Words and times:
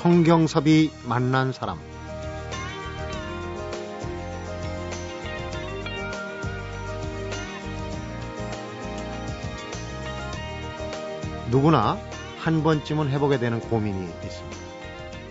성경섭이 0.00 0.90
만난 1.04 1.52
사람 1.52 1.78
누구나 11.50 11.98
한 12.38 12.62
번쯤은 12.62 13.10
해보게 13.10 13.38
되는 13.38 13.60
고민이 13.60 14.06
있습니다. 14.24 14.56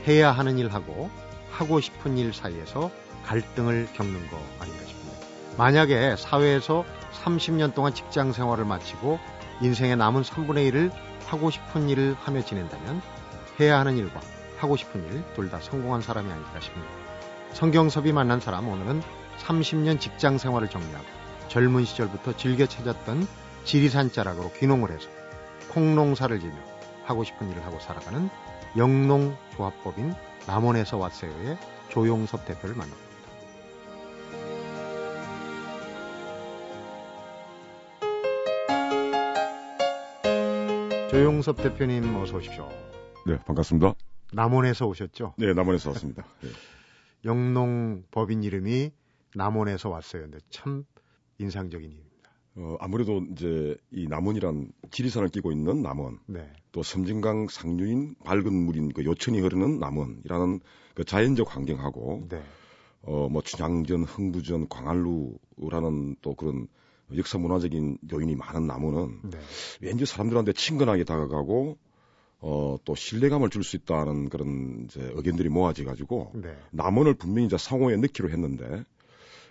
해야 0.08 0.32
하는 0.32 0.60
일하고 0.60 1.10
하고 1.50 1.82
싶은 1.82 2.20
일 2.20 2.32
사이에서 2.32 2.92
갈등을 3.26 3.88
겪는 3.96 4.30
거 4.30 4.38
아닌가 4.60 4.86
싶습니다. 4.86 5.18
만약에 5.58 6.16
사회에서 6.16 6.86
30년 7.24 7.74
동안 7.74 7.96
직장 7.96 8.34
생활을 8.34 8.66
마치고 8.66 9.18
인생의 9.64 9.98
남은 9.98 10.22
3분의 10.22 10.72
1을 10.72 10.92
하고 11.26 11.50
싶은 11.50 11.90
일을 11.90 12.16
하며 12.20 12.46
지낸다면 12.46 13.02
해야 13.60 13.80
하는 13.80 13.98
일과 13.98 14.22
하고 14.60 14.76
싶은 14.76 15.04
일 15.12 15.24
둘 15.36 15.50
다 15.50 15.60
성공한 15.60 16.02
사람이 16.02 16.30
아닐까 16.32 16.60
싶습니다. 16.60 16.92
성경섭이 17.54 18.12
만난 18.12 18.40
사람 18.40 18.68
오늘은 18.68 19.02
30년 19.40 20.00
직장 20.00 20.38
생활을 20.38 20.70
정리하고 20.70 21.06
젊은 21.48 21.86
시절부터 21.86 22.36
즐겨 22.38 22.66
찾았던 22.68 23.28
지리산 23.64 24.12
자락으로 24.12 24.52
귀농을 24.54 24.92
해서 24.92 25.10
콩농사를 25.72 26.40
지며 26.40 26.54
하고 27.06 27.24
싶은 27.24 27.50
일을 27.50 27.66
하고 27.66 27.80
살아가는 27.80 28.30
영농조합법인 28.78 30.14
남원에서 30.46 30.98
왔어요의 30.98 31.58
조용섭 31.90 32.46
대표를 32.46 32.76
만납니다. 32.76 33.10
조용섭 41.10 41.58
대표님 41.58 42.16
어서 42.18 42.38
오십시오. 42.38 42.70
네, 43.26 43.38
반갑습니다. 43.46 43.94
남원에서 44.34 44.88
오셨죠? 44.88 45.34
네, 45.38 45.54
남원에서 45.54 45.90
왔습니다. 45.90 46.24
네. 46.42 46.50
영농 47.26 48.04
법인 48.12 48.44
이름이 48.44 48.92
남원에서 49.36 49.90
왔어요. 49.90 50.24
근데 50.24 50.40
참 50.50 50.86
인상적인 51.38 51.90
이름입니다. 51.90 52.10
어, 52.56 52.78
아무래도 52.80 53.22
이제 53.32 53.78
이 53.92 54.08
남원이란 54.08 54.72
지리산을 54.92 55.30
끼고 55.30 55.52
있는 55.52 55.82
남원, 55.82 56.20
네. 56.26 56.52
또 56.72 56.84
섬진강 56.84 57.48
상류인 57.50 58.16
밝은 58.24 58.54
물인 58.54 58.90
그 58.90 59.06
요천이 59.06 59.40
흐르는 59.40 59.80
남원이라는 59.80 60.60
그 60.96 61.04
자연적 61.04 61.56
환경하고, 61.56 62.28
네. 62.30 62.44
어, 63.02 63.30
뭐 63.30 63.42
춘향전, 63.42 64.04
흥부전, 64.04 64.68
광안루라는 64.68 66.18
또 66.22 66.36
그런 66.36 66.68
역사 67.16 67.38
문화적인 67.38 67.98
요인이 68.12 68.36
많은 68.36 68.68
남원은 68.68 69.22
네. 69.32 69.40
왠지 69.82 70.06
사람들한테 70.06 70.54
친근하게 70.54 71.06
다가가고, 71.06 71.78
어, 72.42 72.78
또 72.86 72.96
신뢰감을 72.96 73.50
줄 73.50 73.64
수 73.64 73.76
있다는 73.76 74.30
그런 74.30 74.86
이제 74.86 75.02
의견들이 75.14 75.50
모아져 75.50 75.84
가지고 75.84 76.32
네. 76.36 76.56
남원을 76.72 77.16
분명히 77.16 77.48
이제 77.48 77.58
상호에 77.58 77.98
넣기로 77.98 78.30
했는데 78.30 78.84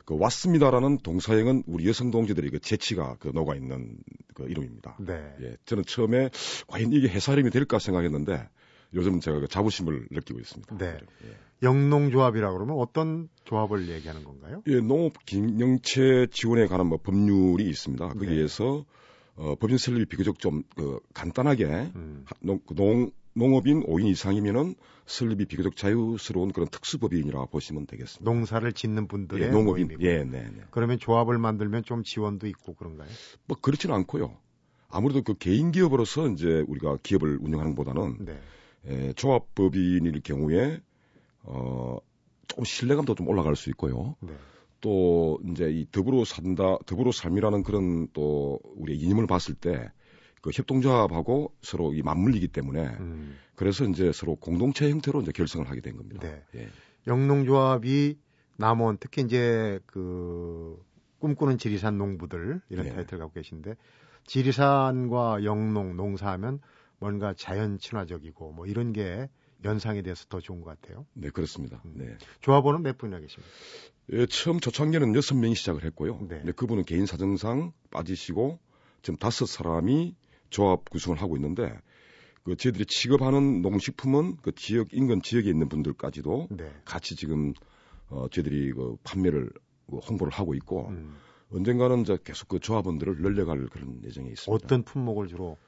그 0.06 0.16
왔습니다라는 0.18 0.98
동사형은 0.98 1.64
우리 1.66 1.86
여성 1.86 2.10
동지들의 2.10 2.50
그 2.50 2.60
재치가 2.60 3.16
그 3.20 3.28
녹아 3.28 3.54
있는 3.54 3.98
그 4.32 4.44
이름입니다. 4.44 4.96
네. 5.00 5.34
예, 5.42 5.56
저는 5.66 5.84
처음에 5.84 6.30
과연 6.66 6.92
이게 6.94 7.08
이름이 7.08 7.50
될까 7.50 7.78
생각했는데 7.78 8.48
요즘 8.94 9.20
제가 9.20 9.40
그 9.40 9.48
자부심을 9.48 10.08
느끼고 10.10 10.40
있습니다. 10.40 10.78
네. 10.78 10.98
예. 11.24 11.36
영농조합이라 11.62 12.52
그러면 12.52 12.76
어떤 12.78 13.28
조합을 13.44 13.90
얘기하는 13.90 14.24
건가요? 14.24 14.62
예, 14.66 14.80
농업 14.80 15.12
경영체 15.26 16.28
지원에 16.30 16.66
관한 16.66 16.86
뭐 16.86 16.98
법률이 17.02 17.68
있습니다. 17.68 18.08
네. 18.08 18.14
거기에서 18.14 18.86
어, 19.38 19.54
법인 19.54 19.78
설립이 19.78 20.06
비교적 20.06 20.40
좀 20.40 20.64
그, 20.74 21.00
간단하게 21.14 21.64
음. 21.94 22.24
농, 22.40 22.60
그 22.66 22.74
농, 22.74 23.12
농업인 23.34 23.84
5인 23.84 24.08
이상이면은 24.08 24.74
설립이 25.06 25.46
비교적 25.46 25.76
자유스러운 25.76 26.52
그런 26.52 26.68
특수법인이라 26.68 27.46
보시면 27.46 27.86
되겠습니다. 27.86 28.28
농사를 28.28 28.70
짓는 28.72 29.06
분들의 29.06 29.46
예, 29.46 29.50
농업인, 29.50 29.86
모임이고. 29.86 30.02
예, 30.02 30.24
네, 30.24 30.42
네. 30.42 30.62
그러면 30.72 30.98
조합을 30.98 31.38
만들면 31.38 31.84
좀 31.84 32.02
지원도 32.02 32.48
있고 32.48 32.74
그런가요? 32.74 33.08
뭐 33.46 33.56
그렇지는 33.60 33.94
않고요. 33.94 34.36
아무래도 34.90 35.22
그 35.22 35.34
개인 35.34 35.70
기업으로서 35.70 36.28
이제 36.28 36.64
우리가 36.66 36.98
기업을 37.02 37.38
운영하는 37.40 37.74
것보다는 37.74 38.16
네. 38.24 38.40
에, 38.86 39.12
조합법인일 39.12 40.20
경우에 40.22 40.80
어, 41.42 41.98
조금 42.48 42.64
신뢰감도 42.64 43.14
좀 43.14 43.28
올라갈 43.28 43.54
수 43.54 43.70
있고요. 43.70 44.16
네. 44.20 44.32
또 44.80 45.40
이제 45.50 45.70
이 45.70 45.86
더불어 45.90 46.24
산다, 46.24 46.78
더불어 46.86 47.12
삶이라는 47.12 47.62
그런 47.62 48.08
또 48.12 48.60
우리의 48.76 48.98
이념을 48.98 49.26
봤을 49.26 49.54
때 49.54 49.90
그 50.40 50.50
협동조합하고 50.54 51.54
서로 51.62 51.92
이 51.92 52.02
맞물리기 52.02 52.48
때문에 52.48 52.86
음. 53.00 53.38
그래서 53.54 53.84
이제 53.84 54.12
서로 54.12 54.36
공동체 54.36 54.90
형태로 54.90 55.22
이제 55.22 55.32
결성을 55.32 55.68
하게 55.68 55.80
된 55.80 55.96
겁니다. 55.96 56.26
네. 56.26 56.44
예. 56.54 56.68
영농조합이 57.06 58.18
남원 58.56 58.98
특히 58.98 59.22
이제 59.22 59.80
그 59.86 60.80
꿈꾸는 61.18 61.58
지리산 61.58 61.98
농부들 61.98 62.60
이런 62.68 62.86
네. 62.86 62.94
타이틀 62.94 63.18
갖고 63.18 63.34
계신데 63.34 63.74
지리산과 64.26 65.44
영농 65.44 65.96
농사하면 65.96 66.60
뭔가 66.98 67.34
자연 67.34 67.78
친화적이고 67.78 68.52
뭐 68.52 68.66
이런 68.66 68.92
게 68.92 69.28
연상이 69.64 70.02
돼서 70.02 70.24
더 70.28 70.40
좋은 70.40 70.60
것 70.60 70.80
같아요. 70.80 71.06
네, 71.14 71.30
그렇습니다. 71.30 71.82
음. 71.84 71.94
네. 71.96 72.16
조합원은 72.40 72.82
몇 72.82 72.96
분이나 72.96 73.18
계십니까? 73.18 73.52
예, 74.12 74.26
처음 74.26 74.60
초창기는 74.60 75.14
여섯 75.14 75.34
명이 75.36 75.54
시작을 75.54 75.84
했고요. 75.84 76.18
네. 76.22 76.38
근데 76.38 76.52
그분은 76.52 76.84
개인 76.84 77.06
사정상 77.06 77.72
빠지시고 77.90 78.58
지금 79.02 79.16
다섯 79.18 79.46
사람이 79.46 80.14
조합 80.50 80.88
구성을 80.88 81.20
하고 81.20 81.36
있는데 81.36 81.78
그 82.42 82.56
저희들이 82.56 82.86
취급하는 82.86 83.60
농식품은 83.60 84.38
그 84.38 84.54
지역 84.54 84.88
인근 84.92 85.20
지역에 85.20 85.50
있는 85.50 85.68
분들까지도 85.68 86.48
네. 86.50 86.72
같이 86.84 87.16
지금 87.16 87.52
어 88.08 88.28
저희들이 88.30 88.72
그 88.72 88.96
판매를 89.04 89.50
그 89.90 89.98
홍보를 89.98 90.32
하고 90.32 90.54
있고 90.54 90.88
음. 90.88 91.16
언젠가는 91.50 92.00
이제 92.00 92.16
계속 92.24 92.48
그 92.48 92.58
조합원들을 92.60 93.20
늘려갈 93.20 93.66
그런 93.66 94.02
예정이 94.04 94.30
있습니다. 94.30 94.52
어떤 94.52 94.82
품목을 94.82 95.28
주로 95.28 95.58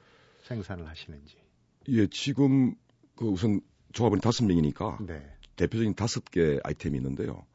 생산을 0.43 0.87
하시는지. 0.87 1.37
예, 1.89 2.07
지금 2.07 2.75
그 3.15 3.25
우선 3.25 3.61
조합원이 3.93 4.21
다섯 4.21 4.45
명이니까 4.45 4.99
네. 5.01 5.23
대표적인 5.55 5.93
다섯 5.95 6.25
개 6.25 6.59
아이템이 6.63 6.97
있는데요. 6.97 7.45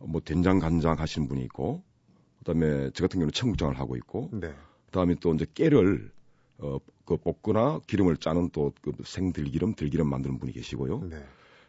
어, 0.00 0.06
뭐 0.06 0.20
된장 0.20 0.58
간장 0.58 0.98
하시는 0.98 1.28
분이 1.28 1.42
있고, 1.44 1.82
그다음에 2.40 2.90
저 2.94 3.04
같은 3.04 3.18
경우는 3.20 3.32
청국장을 3.32 3.78
하고 3.78 3.96
있고, 3.96 4.30
네. 4.32 4.52
그다음에 4.86 5.14
또 5.20 5.32
이제 5.34 5.46
깨를 5.54 6.10
어 6.58 6.78
그 7.10 7.16
볶거나 7.16 7.80
기름을 7.88 8.18
짜는 8.18 8.50
또 8.50 8.72
그 8.82 8.92
생들기름, 9.04 9.74
들기름 9.74 10.08
만드는 10.08 10.38
분이 10.38 10.52
계시고요. 10.52 11.08
네. 11.10 11.16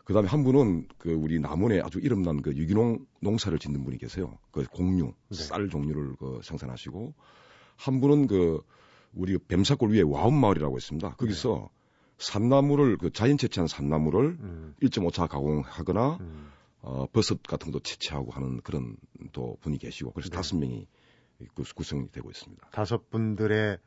그다음에 0.06 0.28
한 0.28 0.44
분은 0.44 0.88
그 1.00 1.12
우리 1.14 1.40
남원에 1.40 1.80
아주 1.81 2.00
이름난 2.00 2.44
그 2.44 2.56
유기농 2.56 3.08
농사를 3.22 3.58
짓는 3.58 3.84
분이 3.84 3.97
계세요. 3.97 4.38
그 4.52 4.64
공유, 4.72 5.14
네. 5.30 5.36
쌀 5.36 5.68
종류를 5.68 6.16
그 6.18 6.41
생산하시고, 6.44 7.16
한 7.75 8.02
분은 8.02 8.28
그 8.28 8.62
우리 9.14 9.40
뱀사골 9.40 9.91
위에 9.91 10.02
와운 10.02 10.36
마을이라고 10.36 10.78
있습니다. 10.78 11.16
거기서 11.16 11.70
산나물을 12.20 12.97
그 12.97 13.12
자연 13.12 13.38
채취한 13.40 13.68
산나물을 13.68 14.38
음. 14.40 14.75
1.5차 14.84 15.28
가공하거나 15.28 16.18
음. 16.22 16.52
어, 16.81 17.06
버섯 17.08 17.42
같은 17.44 17.72
것도 17.72 17.84
채취하고 17.84 18.31
하는 18.31 18.62
그런 18.62 18.96
또 19.31 19.58
분이 19.62 19.78
계시고 19.78 20.12
그래서 20.14 20.30
네. 20.30 20.36
다섯 20.36 20.58
명이 20.58 20.88
구- 21.53 21.64
구성이 21.75 22.09
되고 22.12 22.30
있습니다. 22.30 22.69
다섯 22.72 23.09
분들의 23.09 23.78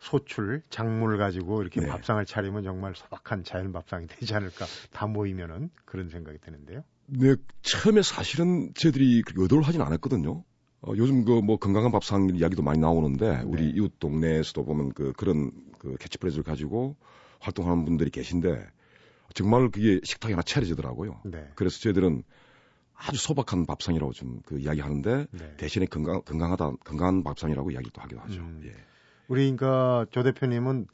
소출, 0.00 0.62
작물 0.68 1.16
가지고 1.18 1.62
이렇게 1.62 1.80
네. 1.80 1.86
밥상을 1.86 2.24
차리면 2.26 2.64
정말 2.64 2.94
소박한 2.96 3.44
자연 3.44 3.72
밥상이 3.72 4.06
되지 4.08 4.34
않을까. 4.34 4.66
다 4.92 5.06
모이면은 5.06 5.70
그런 5.84 6.08
생각이 6.08 6.38
드는데요. 6.38 6.82
네, 7.06 7.36
처음에 7.62 8.02
사실은 8.02 8.72
저희들이 8.74 9.22
의도를 9.36 9.62
하진 9.64 9.80
않았거든요. 9.80 10.42
어, 10.84 10.92
요즘 10.96 11.24
그 11.24 11.40
뭐 11.40 11.56
건강한 11.58 11.92
밥상 11.92 12.30
이야기도 12.34 12.62
많이 12.64 12.80
나오는데 12.80 13.42
우리 13.46 13.66
네. 13.66 13.72
이웃 13.76 13.92
동네에서도 14.00 14.64
보면 14.64 14.92
그 14.92 15.12
그런 15.12 15.52
그 15.78 15.96
캐치프레이즈를 16.00 16.42
가지고 16.42 16.96
활동하는 17.38 17.84
분들이 17.84 18.10
계신데 18.10 18.66
정말 19.34 19.70
그게 19.70 20.00
식탁이 20.04 20.32
하나 20.32 20.42
차려지더라고요. 20.42 21.20
네. 21.24 21.50
그래서 21.54 21.78
저희들은 21.80 22.22
아주 22.94 23.18
소박한 23.18 23.66
밥상이라고 23.66 24.12
좀 24.12 24.42
그 24.44 24.58
이야기하는데 24.60 25.26
네. 25.30 25.56
대신에 25.56 25.86
건강 25.86 26.22
건강하다 26.22 26.72
건강한 26.84 27.22
밥상이라고 27.24 27.70
이야기도 27.70 28.00
하기도 28.00 28.20
하죠. 28.20 28.40
음. 28.40 28.60
예. 28.64 28.70
우리 29.28 29.50
그러니까 29.56 30.06
조 30.10 30.22
대표님은 30.22 30.86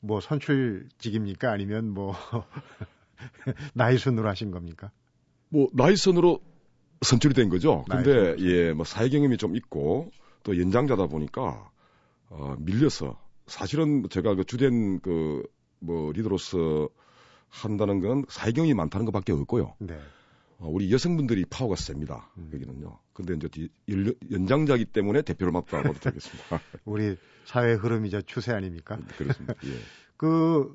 뭐 0.00 0.20
선출직입니까? 0.20 1.50
아니면 1.50 1.90
뭐 1.90 2.14
나이 3.74 3.98
순으로 3.98 4.28
하신 4.28 4.50
겁니까? 4.50 4.90
뭐 5.48 5.68
나이선으로 5.72 6.40
선출이 7.02 7.34
된 7.34 7.48
거죠. 7.48 7.84
근데. 7.90 8.36
예, 8.38 8.72
뭐 8.72 8.84
사회 8.84 9.08
경험이 9.08 9.36
좀 9.36 9.54
있고 9.56 10.10
또 10.42 10.58
연장자다 10.58 11.06
보니까 11.06 11.70
어 12.30 12.56
밀려서 12.58 13.20
사실은 13.46 14.08
제가 14.08 14.34
그 14.34 14.44
주된 14.44 15.00
그 15.00 15.42
뭐 15.82 16.12
리더로서 16.12 16.88
한다는 17.56 18.00
건 18.00 18.24
사회 18.28 18.50
경험이 18.52 18.72
많다는 18.74 19.04
것밖에 19.06 19.32
없고요. 19.32 19.74
네. 19.78 19.98
어, 20.58 20.68
우리 20.68 20.90
여성분들이 20.92 21.44
파워가 21.44 21.76
셉니다. 21.76 22.30
음. 22.38 22.50
여기는요. 22.54 22.98
근데 23.12 23.34
이제 23.34 23.48
이- 23.56 23.68
연- 23.92 24.14
연장자기 24.30 24.86
때문에 24.86 25.22
대표를 25.22 25.52
맡다고 25.52 25.88
해도 25.90 25.98
되겠습니다. 26.00 26.60
우리 26.84 27.16
사회 27.44 27.74
흐름이자 27.74 28.22
추세 28.22 28.52
아닙니까? 28.52 28.98
그렇습니다. 29.18 29.54
예. 29.64 29.68
그 30.16 30.74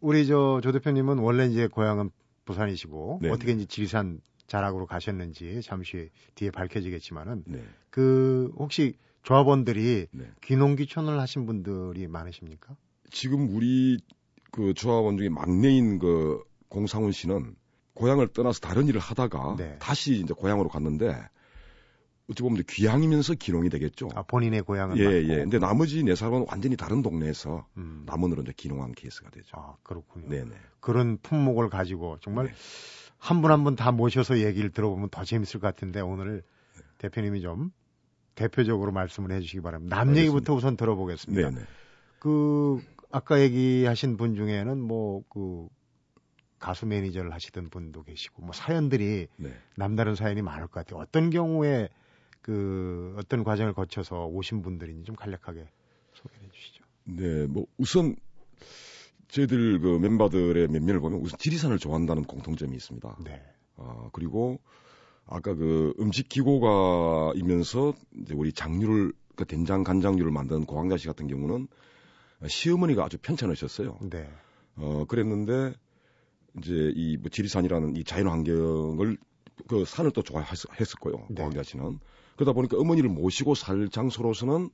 우리 0.00 0.26
저 0.26 0.60
조 0.62 0.72
대표님은 0.72 1.18
원래 1.18 1.46
이제 1.46 1.66
고향은 1.66 2.10
부산이시고 2.44 3.20
네. 3.22 3.30
어떻게 3.30 3.52
이제 3.52 3.64
지리산 3.66 4.20
자락으로 4.46 4.86
가셨는지 4.86 5.60
잠시 5.62 6.10
뒤에 6.36 6.50
밝혀지겠지만은 6.50 7.44
네. 7.46 7.64
그 7.90 8.52
혹시 8.56 8.96
조합원들이 9.22 10.06
네. 10.12 10.30
귀농귀촌을 10.42 11.18
하신 11.18 11.46
분들이 11.46 12.06
많으십니까? 12.06 12.76
지금 13.10 13.48
우리 13.54 13.98
그 14.54 14.72
조합원 14.74 15.16
중에 15.18 15.28
막내인 15.30 15.98
그 15.98 16.40
공상훈 16.68 17.10
씨는 17.10 17.56
고향을 17.94 18.28
떠나서 18.28 18.60
다른 18.60 18.86
일을 18.86 19.00
하다가 19.00 19.56
네. 19.58 19.76
다시 19.80 20.14
이제 20.20 20.32
고향으로 20.32 20.68
갔는데 20.68 21.16
어찌 22.30 22.42
보면 22.42 22.62
귀향이면서 22.68 23.34
기농이 23.34 23.68
되겠죠. 23.68 24.10
아 24.14 24.22
본인의 24.22 24.62
고향은 24.62 24.96
예, 24.98 25.04
맞고. 25.04 25.16
예. 25.16 25.36
근데 25.38 25.58
나머지 25.58 26.04
네 26.04 26.14
사람은 26.14 26.46
완전히 26.48 26.76
다른 26.76 27.02
동네에서 27.02 27.66
음. 27.76 28.04
남원으로 28.06 28.42
이제 28.42 28.52
기농한 28.56 28.92
케이스가 28.92 29.30
되죠. 29.30 29.48
아 29.56 29.74
그렇군요. 29.82 30.28
네네. 30.28 30.50
그런 30.80 31.18
품목을 31.18 31.68
가지고 31.68 32.18
정말 32.20 32.46
네. 32.46 32.52
한분 33.18 33.50
한 33.50 33.64
분 33.64 33.74
다 33.76 33.90
모셔서 33.90 34.38
얘기를 34.38 34.70
들어보면 34.70 35.08
더 35.10 35.24
재밌을 35.24 35.58
것 35.60 35.66
같은데 35.66 36.00
오늘 36.00 36.42
네. 36.76 36.82
대표님이 36.98 37.40
좀 37.42 37.72
대표적으로 38.36 38.92
말씀을 38.92 39.32
해 39.32 39.40
주시기 39.40 39.60
바랍니다. 39.62 39.96
남 39.96 40.16
얘기부터 40.16 40.54
우선 40.54 40.76
들어보겠습니다. 40.76 41.50
네네. 41.50 41.66
그 42.20 42.80
아까 43.14 43.40
얘기하신 43.40 44.16
분 44.16 44.34
중에는 44.34 44.76
뭐그 44.80 45.68
가수 46.58 46.84
매니저를 46.84 47.32
하시던 47.32 47.70
분도 47.70 48.02
계시고 48.02 48.42
뭐 48.42 48.52
사연들이 48.52 49.28
네. 49.36 49.54
남다른 49.76 50.16
사연이 50.16 50.42
많을 50.42 50.66
것 50.66 50.72
같아요. 50.84 51.00
어떤 51.00 51.30
경우에 51.30 51.90
그 52.42 53.14
어떤 53.16 53.44
과정을 53.44 53.72
거쳐서 53.72 54.26
오신 54.26 54.62
분들인지 54.62 55.04
좀 55.04 55.14
간략하게 55.14 55.64
소개해 56.12 56.48
주시죠. 56.50 56.84
네, 57.04 57.46
뭐 57.46 57.66
우선 57.78 58.16
저희들 59.28 59.78
그 59.78 59.98
멤버들의 60.00 60.66
면면을 60.66 60.98
보면 60.98 61.20
우선 61.20 61.38
지리산을 61.38 61.78
좋아한다는 61.78 62.24
공통점이 62.24 62.74
있습니다. 62.74 63.18
네. 63.22 63.40
아, 63.76 64.08
그리고 64.12 64.58
아까 65.24 65.54
그 65.54 65.94
음식 66.00 66.28
기고가이면서 66.28 67.94
이제 68.22 68.34
우리 68.34 68.52
장류를 68.52 69.12
그 69.36 69.44
된장 69.44 69.84
간장류를 69.84 70.32
만드는 70.32 70.66
고황자 70.66 70.96
씨 70.96 71.06
같은 71.06 71.28
경우는 71.28 71.68
시어머니가 72.48 73.04
아주 73.04 73.18
편찮으셨어요. 73.18 73.98
네. 74.10 74.28
어, 74.76 75.04
그랬는데 75.08 75.74
이제 76.58 76.92
이 76.94 77.16
뭐 77.16 77.28
지리산이라는 77.30 77.96
이 77.96 78.04
자연 78.04 78.28
환경을 78.28 79.16
그 79.68 79.84
산을 79.84 80.10
또 80.12 80.22
좋아했었고요. 80.22 81.26
네. 81.30 81.34
고황자 81.36 81.62
씨는 81.62 81.98
그러다 82.36 82.52
보니까 82.52 82.76
어머니를 82.78 83.08
모시고 83.10 83.54
살 83.54 83.88
장소로서는 83.88 84.70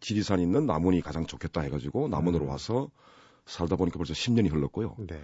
지리산 0.00 0.40
있는 0.40 0.66
남원이 0.66 1.00
가장 1.02 1.26
좋겠다 1.26 1.60
해가지고 1.62 2.08
남원으로 2.08 2.44
음. 2.46 2.50
와서 2.50 2.90
살다 3.46 3.76
보니까 3.76 3.98
벌써 3.98 4.14
10년이 4.14 4.50
흘렀고요. 4.52 4.96
네. 5.08 5.20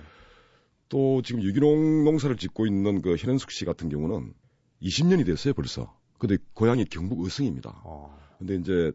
또 0.89 1.23
지금 1.23 1.43
유기농 1.43 2.05
농사를 2.05 2.37
짓고 2.37 2.67
있는 2.67 3.03
그 3.03 3.17
현현숙 3.17 3.51
씨 3.51 3.65
같은 3.65 3.89
경우는 3.89 4.35
20년이 4.83 5.25
됐어요 5.27 5.55
벌써. 5.55 5.97
근데 6.19 6.37
고향이 6.55 6.85
경북 6.87 7.21
의성입니다. 7.25 7.81
어. 7.85 8.19
근데 8.39 8.57
이제 8.57 8.93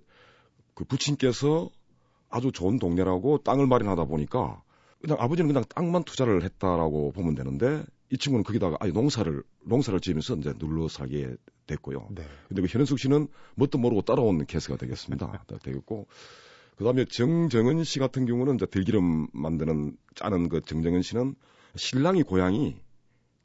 그 0.73 0.83
부친께서 0.85 1.69
아주 2.31 2.51
좋은 2.51 2.79
동네라고 2.79 3.39
땅을 3.39 3.67
마련하다 3.67 4.05
보니까 4.05 4.63
그냥 5.01 5.17
아버지는 5.19 5.47
그냥 5.47 5.63
땅만 5.69 6.03
투자를 6.03 6.43
했다라고 6.43 7.11
보면 7.11 7.35
되는데 7.35 7.83
이 8.09 8.17
친구는 8.17 8.43
거기다가 8.43 8.77
아예 8.79 8.91
농사를 8.91 9.43
농사를 9.63 9.99
지으면서 9.99 10.35
이제 10.35 10.53
눌러 10.57 10.87
살게 10.87 11.35
됐고요. 11.67 12.07
네. 12.11 12.23
근데 12.47 12.61
그 12.61 12.67
현현숙 12.67 12.99
씨는 12.99 13.27
뭣도 13.55 13.77
모르고 13.77 14.01
따라온 14.01 14.45
케이스가 14.45 14.77
되겠습니다. 14.77 15.43
딱 15.47 15.59
되겠고 15.63 16.07
그다음에 16.77 17.05
정정은 17.05 17.83
씨 17.83 17.99
같은 17.99 18.25
경우는 18.25 18.55
이제 18.55 18.65
들기름 18.65 19.27
만드는 19.33 19.97
짜는 20.15 20.49
그 20.49 20.61
정정은 20.61 21.01
씨는 21.01 21.35
신랑이 21.75 22.23
고향이 22.23 22.77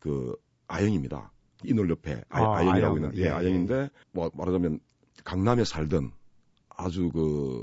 그 0.01 0.37
아영입니다. 0.69 1.33
이놀 1.65 1.91
옆에 1.91 2.23
아, 2.29 2.43
아, 2.43 2.57
아, 2.59 2.65
영이라고 2.65 2.97
아영. 2.97 2.97
있는 2.97 3.17
예, 3.17 3.23
예, 3.23 3.27
예. 3.27 3.31
아영인데 3.31 3.91
뭐 4.13 4.31
말하자면 4.35 4.81
강남에 5.25 5.65
살던 5.65 6.13
아주 6.69 7.11
그 7.11 7.63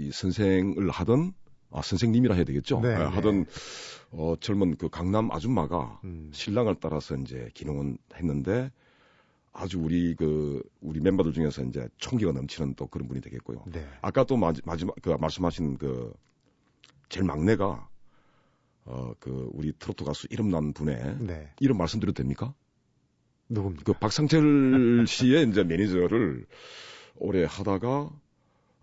이 0.00 0.10
선생을 0.12 0.90
하던 0.90 1.32
아 1.70 1.82
선생님이라 1.82 2.34
해야 2.34 2.44
되겠죠. 2.44 2.80
네, 2.80 2.88
예, 2.88 2.98
네. 2.98 3.04
하던 3.04 3.46
어 4.12 4.34
젊은 4.40 4.76
그 4.76 4.88
강남 4.88 5.30
아줌마가 5.30 6.00
음. 6.04 6.30
신랑을 6.32 6.76
따라서 6.80 7.16
이제 7.16 7.48
기농을 7.54 7.96
했는데 8.14 8.72
아주 9.52 9.78
우리 9.78 10.14
그 10.14 10.62
우리 10.80 11.00
멤버들 11.00 11.32
중에서 11.32 11.62
이제 11.64 11.88
총기가 11.98 12.32
넘치는 12.32 12.74
또 12.74 12.86
그런 12.86 13.08
분이 13.08 13.20
되겠고요. 13.20 13.64
네. 13.66 13.86
아까 14.00 14.24
또 14.24 14.36
마지, 14.36 14.62
마지막 14.64 14.96
그 15.02 15.10
말씀하신 15.10 15.78
그 15.78 16.12
제일 17.08 17.26
막내가 17.26 17.88
어 18.84 19.12
그 19.20 19.48
우리 19.52 19.72
트로트 19.72 20.04
가수 20.04 20.26
이름 20.30 20.48
난 20.48 20.72
분의 20.72 21.18
네. 21.20 21.52
이름 21.60 21.76
말씀드려도 21.78 22.14
됩니까? 22.14 22.54
누굽니까? 23.48 23.84
그 23.84 23.92
박상철 23.92 25.04
씨의 25.06 25.48
이제 25.48 25.62
매니저를 25.64 26.46
오래 27.16 27.44
하다가 27.44 28.10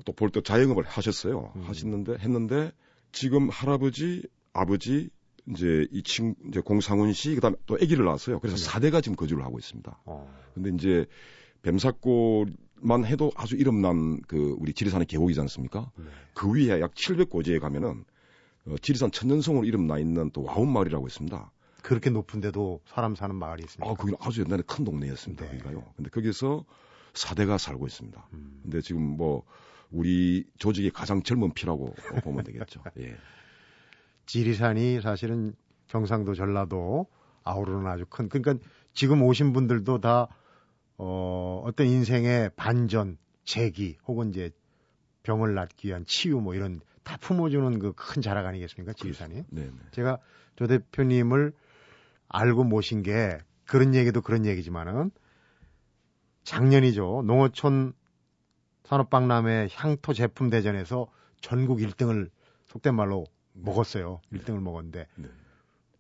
또 0.06 0.14
볼 0.14 0.30
때 0.32 0.42
자영업을 0.42 0.84
하셨어요. 0.84 1.52
음. 1.56 1.62
하셨는데 1.64 2.18
했는데 2.20 2.72
지금 3.12 3.50
할아버지, 3.50 4.24
아버지 4.54 5.10
이제 5.50 5.88
이 5.92 6.04
친 6.04 6.36
이제 6.50 6.60
공상훈 6.60 7.14
씨 7.14 7.34
그 7.36 7.42
다음에 7.42 7.56
또 7.66 7.76
아기를 7.76 8.04
낳았어요. 8.06 8.40
그래서 8.40 8.58
네. 8.58 8.64
사 8.64 8.80
4대가 8.80 9.02
지금 9.02 9.16
거주를 9.16 9.44
하고 9.46 9.58
있습니다. 9.60 10.02
어. 10.06 10.34
근데 10.54 10.70
이제 10.72 11.06
뱀사골만 11.62 13.06
해도 13.06 13.32
아주 13.36 13.56
이름난 13.56 14.22
그 14.28 14.56
우리 14.60 14.74
지리산의 14.74 15.08
계곡이지 15.08 15.40
않습니까? 15.42 15.92
네. 15.98 16.06
그 16.34 16.52
위에 16.52 16.80
약 16.82 16.94
700고지에 16.94 17.60
가면은 17.60 18.06
어, 18.66 18.76
지리산 18.82 19.12
천년성으로 19.12 19.66
이름 19.66 19.88
나 19.88 19.98
있는 20.00 20.30
또 20.32 20.44
와운마을이라고 20.44 21.08
있습니다. 21.08 21.52
그렇게 21.82 22.10
높은데도 22.10 22.82
사람 22.86 23.16
사는 23.16 23.34
마을이 23.36 23.64
있습니다. 23.64 23.90
아, 23.90 23.94
거기는 23.94 24.18
아주 24.22 24.42
옛날에 24.42 24.62
큰 24.68 24.84
동네였습니다. 24.84 25.46
네. 25.46 25.52
거기가요. 25.52 25.84
근데 25.96 26.10
거기서 26.10 26.66
사대가 27.14 27.58
살고 27.58 27.88
있습니다. 27.88 28.28
음. 28.34 28.60
근데 28.64 28.82
지금 28.82 29.02
뭐 29.02 29.44
우리 29.92 30.46
조직의 30.58 30.92
가장 30.92 31.24
젊은 31.24 31.54
피라고 31.54 31.94
보면 32.24 32.44
되겠죠. 32.44 32.84
예. 33.00 33.16
지리산이 34.26 35.02
사실은 35.02 35.54
경상도 35.88 36.34
전라도 36.34 37.08
아우르는 37.44 37.88
아주 37.88 38.06
큰 38.10 38.28
그러니까 38.28 38.66
지금 38.94 39.22
오신 39.24 39.54
분들도 39.54 40.02
다 40.02 40.28
어, 40.98 41.62
어떤 41.66 41.88
인생의 41.88 42.52
반전, 42.56 43.18
재기 43.46 43.98
혹은 44.08 44.30
이제 44.30 44.52
병을 45.24 45.54
낫기 45.54 45.88
위한 45.88 46.06
치유 46.06 46.42
뭐 46.42 46.56
이런 46.56 46.82
다 47.04 47.18
품어주는 47.18 47.80
그 47.80 47.94
큰 47.94 48.22
자락 48.22 48.46
아니겠습니까 48.46 48.94
지리산이? 48.94 49.36
네, 49.50 49.62
네. 49.66 49.72
제가 49.92 50.20
조 50.56 50.68
대표님을 50.68 51.54
알고 52.28 52.64
모신 52.66 53.04
게 53.04 53.38
그런 53.66 53.96
얘기도 53.96 54.22
그런 54.22 54.46
얘기지만은 54.46 55.12
작년이죠 56.44 57.24
농어촌 57.26 57.94
산업박람회 58.88 59.68
향토 59.72 60.14
제품 60.14 60.50
대전에서 60.50 61.08
전국 61.42 61.80
1등을 61.80 62.30
속된 62.66 62.96
말로 62.96 63.26
먹었어요. 63.54 64.22
1등을 64.32 64.62
먹었는데 64.62 65.08
네. 65.16 65.28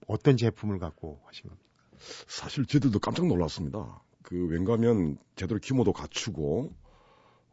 어떤 0.07 0.37
제품을 0.37 0.79
갖고 0.79 1.19
하신 1.25 1.49
겁니까? 1.49 1.67
사실 2.27 2.65
저희들도 2.65 2.99
깜짝 2.99 3.27
놀랐습니다. 3.27 4.01
그 4.21 4.47
왠가면 4.47 5.17
제대로 5.35 5.59
규모도 5.61 5.91
갖추고 5.93 6.71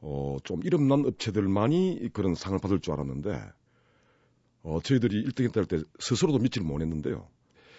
어, 0.03 0.37
좀 0.45 0.63
이름난 0.63 1.05
업체들만이 1.07 2.11
그런 2.13 2.35
상을 2.35 2.57
받을 2.59 2.81
줄 2.81 2.93
알았는데 2.95 3.41
어, 4.63 4.81
저희들이 4.83 5.25
1등 5.27 5.45
했다 5.45 5.61
할 5.61 5.67
때 5.67 5.79
스스로도 5.99 6.39
믿지를 6.39 6.67
못했는데요. 6.67 7.27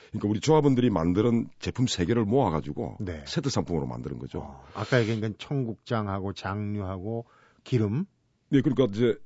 그러니까 0.09 0.29
우리 0.29 0.39
조합원들이 0.39 0.89
만드는 0.89 1.49
제품 1.59 1.87
세 1.87 2.05
개를 2.05 2.25
모아가지고 2.25 2.97
네. 2.99 3.23
세트 3.27 3.49
상품으로 3.49 3.85
만드는 3.85 4.19
거죠. 4.19 4.39
어, 4.39 4.65
아까 4.73 4.99
얘기한 4.99 5.21
건 5.21 5.35
청국장하고 5.37 6.33
장류하고 6.33 7.25
기름, 7.65 8.05
네, 8.49 8.61
그러니까 8.61 8.85
이제 8.85 9.19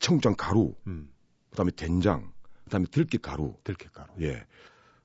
청장 0.00 0.34
가루, 0.36 0.74
음, 0.88 1.08
그다음에 1.50 1.70
된장, 1.70 2.32
그다음에 2.64 2.86
들깨 2.90 3.18
가루. 3.18 3.54
들깨 3.62 3.88
가루. 3.92 4.08
예, 4.20 4.44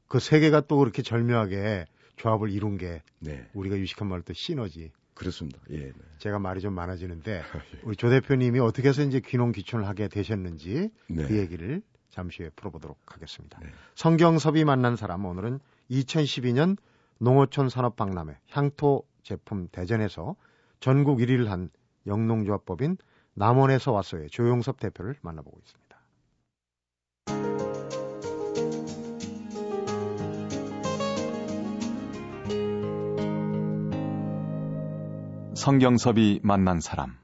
그 0.07 0.17
세 0.19 0.39
개가 0.39 0.61
또 0.61 0.77
그렇게 0.77 1.03
절묘하게 1.03 1.85
조합을 2.15 2.49
이룬 2.49 2.77
게 2.77 3.03
네, 3.19 3.47
우리가 3.53 3.77
유식한 3.77 4.07
말로 4.07 4.23
또 4.23 4.33
시너지. 4.33 4.91
그렇습니다. 5.13 5.59
예, 5.69 5.77
네. 5.77 5.93
제가 6.17 6.39
말이 6.39 6.61
좀 6.61 6.73
많아지는데 6.73 7.43
예. 7.75 7.79
우리 7.83 7.95
조 7.95 8.09
대표님이 8.09 8.59
어떻게 8.59 8.89
해서 8.89 9.03
이제 9.03 9.19
귀농 9.19 9.51
귀촌을 9.51 9.87
하게 9.87 10.07
되셨는지 10.07 10.89
네. 11.07 11.27
그 11.27 11.37
얘기를 11.37 11.81
잠시 12.09 12.41
후에 12.41 12.49
풀어보도록 12.55 12.97
하겠습니다. 13.05 13.59
네. 13.61 13.67
성경섭이 13.95 14.63
만난 14.63 14.95
사람 14.95 15.25
오늘은 15.25 15.59
2012년 15.91 16.77
농어촌 17.19 17.69
산업박람회 17.69 18.37
향토 18.49 19.03
제품 19.21 19.67
대전에서 19.71 20.35
전국 20.79 21.19
1위를 21.19 21.45
한 21.45 21.69
영농조합법인 22.07 22.97
남원에서 23.33 23.91
왔어요 23.91 24.27
조용섭 24.27 24.79
대표를 24.79 25.15
만나보고 25.21 25.57
있습니다. 25.59 25.81
성경섭이 35.55 36.39
만난 36.41 36.79
사람. 36.79 37.17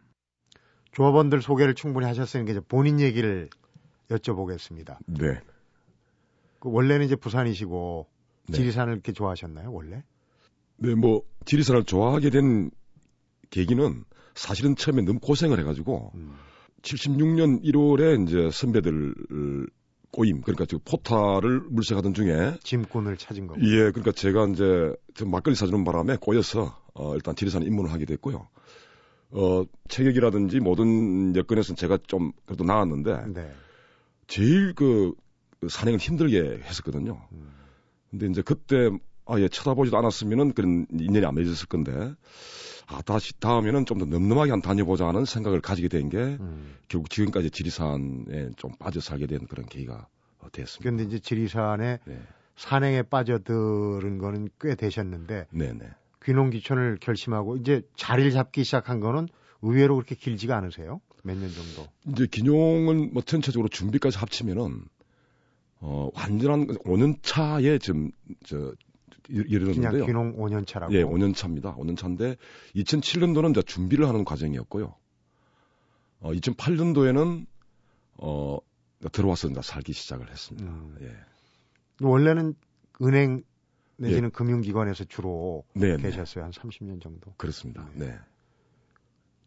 조합원들 0.91 1.41
소개를 1.41 1.73
충분히 1.73 2.05
하셨으니까 2.05 2.51
이제 2.51 2.59
본인 2.59 2.99
얘기를 2.99 3.49
여쭤보겠습니다. 4.09 4.97
네. 5.07 5.41
그 6.59 6.71
원래는 6.71 7.05
이제 7.05 7.15
부산이시고 7.15 8.07
네. 8.49 8.57
지리산을 8.57 8.93
이렇게 8.93 9.11
좋아하셨나요, 9.11 9.71
원래? 9.73 10.03
네, 10.77 10.93
뭐 10.93 11.23
지리산을 11.45 11.85
좋아하게 11.85 12.29
된 12.29 12.69
계기는 13.49 14.03
사실은 14.37 14.75
처음에 14.75 15.01
너무 15.01 15.19
고생을 15.19 15.59
해가지고 15.59 16.11
음. 16.15 16.35
76년 16.81 17.63
1월에 17.63 18.23
이제 18.23 18.49
선배들 18.51 19.15
꼬임 20.11 20.41
그러니까 20.41 20.65
저 20.65 20.77
포타를 20.77 21.61
물색하던 21.69 22.13
중에 22.13 22.57
짐꾼을 22.63 23.17
찾은 23.17 23.47
거고. 23.47 23.61
예, 23.61 23.91
그러니까 23.91 24.11
제가 24.11 24.47
이제 24.47 24.95
좀 25.15 25.31
막걸리 25.31 25.55
사주는 25.55 25.83
바람에 25.83 26.17
꼬여서 26.17 26.79
어, 26.93 27.15
일단 27.15 27.35
지리산 27.35 27.63
입문을 27.63 27.91
하게 27.91 28.05
됐고요. 28.05 28.47
어, 29.31 29.63
체격이라든지 29.89 30.59
모든 30.59 31.35
여건에서는 31.35 31.75
제가 31.75 31.97
좀 32.07 32.31
그래도 32.45 32.63
나았는데 32.63 33.25
네. 33.33 33.51
제일 34.27 34.73
그, 34.73 35.13
그 35.59 35.67
산행을 35.69 35.99
힘들게 35.99 36.61
했었거든요. 36.63 37.27
음. 37.33 37.51
근데 38.09 38.27
이제 38.27 38.41
그때 38.41 38.89
아 39.27 39.39
예 39.39 39.47
쳐다보지도 39.49 39.97
않았으면은 39.97 40.53
그런 40.53 40.85
인연이 40.91 41.25
안 41.25 41.35
맺었을 41.35 41.67
건데 41.67 42.13
아 42.87 43.01
다시 43.01 43.37
다음에는 43.39 43.85
좀더 43.85 44.05
넘넘하게 44.05 44.51
한 44.51 44.61
다녀보자 44.61 45.07
하는 45.07 45.25
생각을 45.25 45.59
가지게 45.61 45.89
된게 45.89 46.17
음. 46.17 46.75
결국 46.87 47.09
지금까지 47.09 47.51
지리산에 47.51 48.51
좀 48.55 48.71
빠져 48.79 49.01
살게 49.01 49.27
된 49.27 49.45
그런 49.47 49.65
계기가 49.65 50.07
어, 50.39 50.47
됐습니다. 50.51 50.83
그런데 50.83 51.03
이제 51.03 51.19
지리산에 51.19 51.99
네, 52.05 52.21
산행에 52.55 53.03
빠져들은 53.03 54.17
거는 54.19 54.49
꽤 54.61 54.75
되셨는데 54.75 55.47
네, 55.51 55.73
네. 55.73 55.89
귀농귀촌을 56.23 56.99
결심하고 57.01 57.57
이제 57.57 57.81
자리를 57.95 58.31
잡기 58.31 58.63
시작한 58.63 58.99
거는 58.99 59.27
의외로 59.61 59.95
그렇게 59.95 60.15
길지가 60.15 60.55
않으세요? 60.57 61.01
몇 61.23 61.35
년 61.37 61.49
정도? 61.51 61.89
이제 62.07 62.25
기뇽은 62.27 63.13
뭐 63.13 63.21
전체적으로 63.21 63.67
준비까지 63.67 64.17
합치면은 64.17 64.83
어 65.79 66.09
완전한 66.15 66.67
5년 66.67 67.17
차에 67.21 67.77
지금 67.79 68.11
저 68.45 68.71
그냥 69.27 69.45
이르렀는데요. 69.47 70.05
귀농 70.05 70.35
5년 70.37 70.65
차라고. 70.65 70.93
예, 70.93 71.03
5년 71.03 71.35
차입니다. 71.35 71.75
5년 71.75 71.97
차인데 71.97 72.35
2007년도는 72.75 73.51
이제 73.51 73.61
준비를 73.61 74.07
하는 74.07 74.25
과정이었고요. 74.25 74.95
어 76.19 76.31
2008년도에는 76.31 77.45
어 78.17 78.57
들어와서 79.11 79.47
이제 79.49 79.61
살기 79.61 79.93
시작을 79.93 80.29
했습니다. 80.31 80.71
음. 80.71 80.97
예. 81.01 81.13
원래는 82.01 82.55
은행 83.01 83.43
내지는 83.97 84.29
금융기관에서 84.31 85.03
주로 85.05 85.63
네, 85.73 85.97
네. 85.97 86.03
계셨어요. 86.03 86.43
한 86.43 86.51
30년 86.51 87.01
정도. 87.01 87.33
그렇습니다. 87.37 87.87
네. 87.93 88.07
네. 88.07 88.19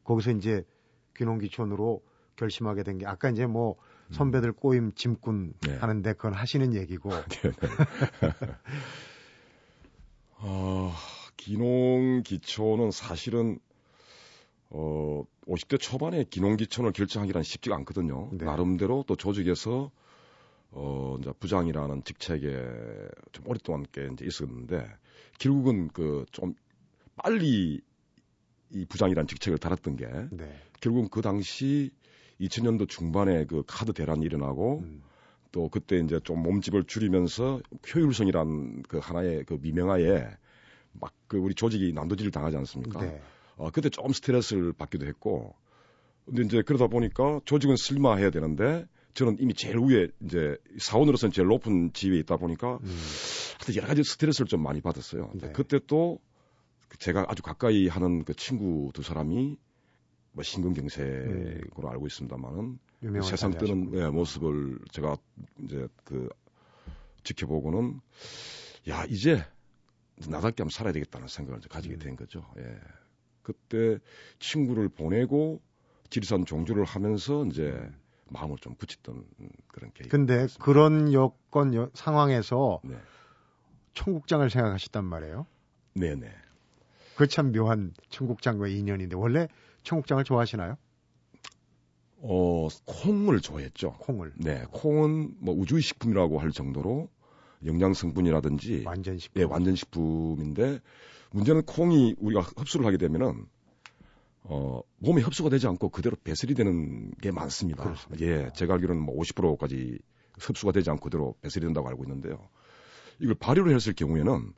거기서 0.04 0.32
이제 0.32 0.64
귀농귀촌으로 1.16 2.02
결심하게 2.37 2.82
된 2.82 2.99
게 2.99 3.06
아까 3.06 3.30
이제 3.30 3.46
뭐 3.46 3.76
선배들 4.12 4.52
꼬임 4.52 4.92
짐꾼 4.92 5.54
네. 5.60 5.76
하는데 5.76 6.12
그건 6.14 6.32
하시는 6.32 6.75
얘기고 6.75 7.10
네, 7.28 7.50
네. 7.50 7.68
어, 10.42 10.92
기농 11.37 12.23
기초는 12.25 12.90
사실은 12.90 13.59
어 14.70 15.25
50대 15.47 15.78
초반에 15.80 16.25
기농 16.25 16.56
기초를 16.56 16.92
결정하기란 16.92 17.42
쉽지가 17.42 17.75
않거든요. 17.76 18.30
네. 18.32 18.44
나름대로 18.44 19.04
또 19.06 19.16
조직에서 19.16 19.90
어 20.73 21.16
이제 21.20 21.32
부장이라는 21.40 22.04
직책에 22.04 22.49
좀 23.32 23.47
오랫동안 23.49 23.85
꽤 23.92 24.09
이제 24.12 24.25
있었는데 24.25 24.87
결국은 25.38 25.88
그 25.88 26.25
좀 26.30 26.54
빨리 27.16 27.80
이 28.70 28.85
부장이라는 28.87 29.26
직책을 29.26 29.59
달았던 29.59 29.97
게 29.97 30.06
네. 30.30 30.54
결국은 30.80 31.09
그 31.11 31.20
당시 31.20 31.90
2000년도 32.40 32.88
중반에 32.88 33.44
그 33.44 33.62
카드 33.66 33.92
대란이 33.92 34.25
일어나고 34.25 34.78
음. 34.78 35.02
또 35.52 35.69
그때 35.69 35.99
이제 35.99 36.21
좀 36.23 36.42
몸집을 36.42 36.85
줄이면서 36.85 37.61
효율성이란 37.95 38.83
그 38.88 38.99
하나의 38.99 39.45
그 39.45 39.59
미명하에 39.61 40.28
막 40.92 41.12
그 41.30 41.38
우리 41.38 41.54
조직이 41.54 41.92
난도질을 41.92 42.33
당하지 42.33 42.57
않습니까? 42.57 43.00
네. 43.00 43.23
어, 43.57 43.71
그때 43.71 43.88
좀 43.88 44.12
스트레스를 44.12 44.73
받기도 44.73 45.07
했고 45.07 45.54
근데 46.26 46.42
이제 46.42 46.62
그러다 46.62 46.88
보니까 46.88 47.40
조직은 47.45 47.76
슬마해야 47.76 48.30
되는데 48.30 48.85
저는 49.14 49.37
이미 49.38 49.54
제일 49.54 49.78
위에 49.78 50.09
이제 50.25 50.57
사원으로서는 50.78 51.33
제일 51.33 51.47
높은 51.47 51.92
지위에 51.92 52.19
있다 52.19 52.37
보니까 52.37 52.80
음. 52.83 52.99
하여튼 53.59 53.76
여러 53.76 53.87
가지 53.87 54.02
스트레스를 54.02 54.49
좀 54.49 54.61
많이 54.62 54.80
받았어요. 54.80 55.30
네. 55.35 55.52
그때 55.52 55.78
또 55.87 56.19
제가 56.99 57.26
아주 57.28 57.42
가까이 57.42 57.87
하는 57.87 58.25
그 58.25 58.35
친구 58.35 58.90
두 58.92 59.02
사람이 59.02 59.57
뭐 60.33 60.42
신근경색으로 60.42 61.90
알고 61.90 62.09
있습니다만은 62.09 62.78
세상 63.23 63.52
뜨는. 63.57 63.95
예, 63.95 64.09
모습을 64.09 64.78
제가 64.90 65.16
이제 65.59 65.88
그 66.04 66.28
지켜보고는 67.25 68.00
야 68.88 69.04
이제 69.07 69.45
나답게 70.28 70.62
한번 70.62 70.69
살아야 70.71 70.92
되겠다는 70.92 71.28
생각을 71.28 71.61
가지게 71.62 71.95
음. 71.95 71.99
된 71.99 72.16
거죠. 72.16 72.45
예. 72.59 72.78
그때 73.42 73.99
친구를 74.38 74.88
보내고 74.88 75.61
지리산 76.11 76.45
종주를 76.45 76.85
하면서 76.85 77.45
이제 77.47 77.90
마음을 78.28 78.57
좀 78.59 78.75
붙였던 78.75 79.25
그런 79.69 79.92
계기. 79.95 80.09
근데 80.09 80.47
그런 80.61 81.12
여건 81.12 81.75
여- 81.75 81.90
상황에서 81.95 82.80
네, 82.85 82.97
청국장을 83.95 84.49
생각하셨단 84.50 85.04
말이에요. 85.04 85.47
네, 85.95 86.14
네. 86.14 86.33
그 87.16 87.26
참 87.26 87.52
묘한 87.52 87.92
청국장과 88.09 88.69
인연인데 88.69 89.16
원래 89.16 89.49
청국장을 89.83 90.23
좋아하시나요? 90.25 90.76
어 92.22 92.68
콩을 92.84 93.40
좋아했죠. 93.40 93.92
콩을 94.00 94.32
네, 94.36 94.64
콩은 94.72 95.36
뭐 95.40 95.54
우주의 95.54 95.82
식품이라고 95.82 96.38
할 96.38 96.50
정도로 96.50 97.08
영양 97.64 97.94
성분이라든지 97.94 98.84
완전 98.86 99.18
식품. 99.18 99.42
예, 99.42 99.46
완전 99.46 99.74
식품인데 99.74 100.80
문제는 101.32 101.62
콩이 101.62 102.16
우리가 102.18 102.42
흡수를 102.42 102.86
하게 102.86 102.96
되면은 102.98 103.46
어, 104.42 104.80
몸에 104.98 105.22
흡수가 105.22 105.50
되지 105.50 105.66
않고 105.66 105.90
그대로 105.90 106.16
배설이 106.22 106.54
되는 106.54 107.10
게 107.20 107.30
많습니다. 107.30 107.84
그렇습니다. 107.84 108.24
예, 108.24 108.50
제가 108.54 108.74
알기로는 108.74 109.02
뭐 109.02 109.16
50%까지 109.18 109.98
흡수가 110.38 110.72
되지 110.72 110.90
않고 110.90 111.04
그대로 111.04 111.34
배설이 111.42 111.64
된다고 111.64 111.88
알고 111.88 112.04
있는데요. 112.04 112.48
이걸 113.20 113.34
발효를 113.34 113.74
했을 113.74 113.92
경우에는 113.92 114.52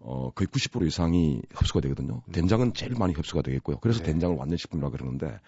어, 0.00 0.30
거의 0.30 0.46
90% 0.46 0.86
이상이 0.86 1.42
흡수가 1.52 1.80
되거든요. 1.80 2.22
된장은 2.32 2.74
제일 2.74 2.94
많이 2.94 3.14
흡수가 3.14 3.42
되겠고요. 3.42 3.78
그래서 3.80 4.00
네. 4.00 4.12
된장을 4.12 4.36
완전 4.36 4.56
식품이라고 4.56 4.92
그러는데 4.92 5.40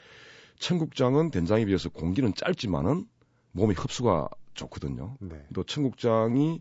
청국장은 0.60 1.30
된장에 1.30 1.64
비해서 1.64 1.88
공기는 1.88 2.32
짧지만은 2.34 3.06
몸에 3.52 3.74
흡수가 3.74 4.28
좋거든요. 4.54 5.16
네. 5.18 5.42
또 5.54 5.64
청국장이 5.64 6.60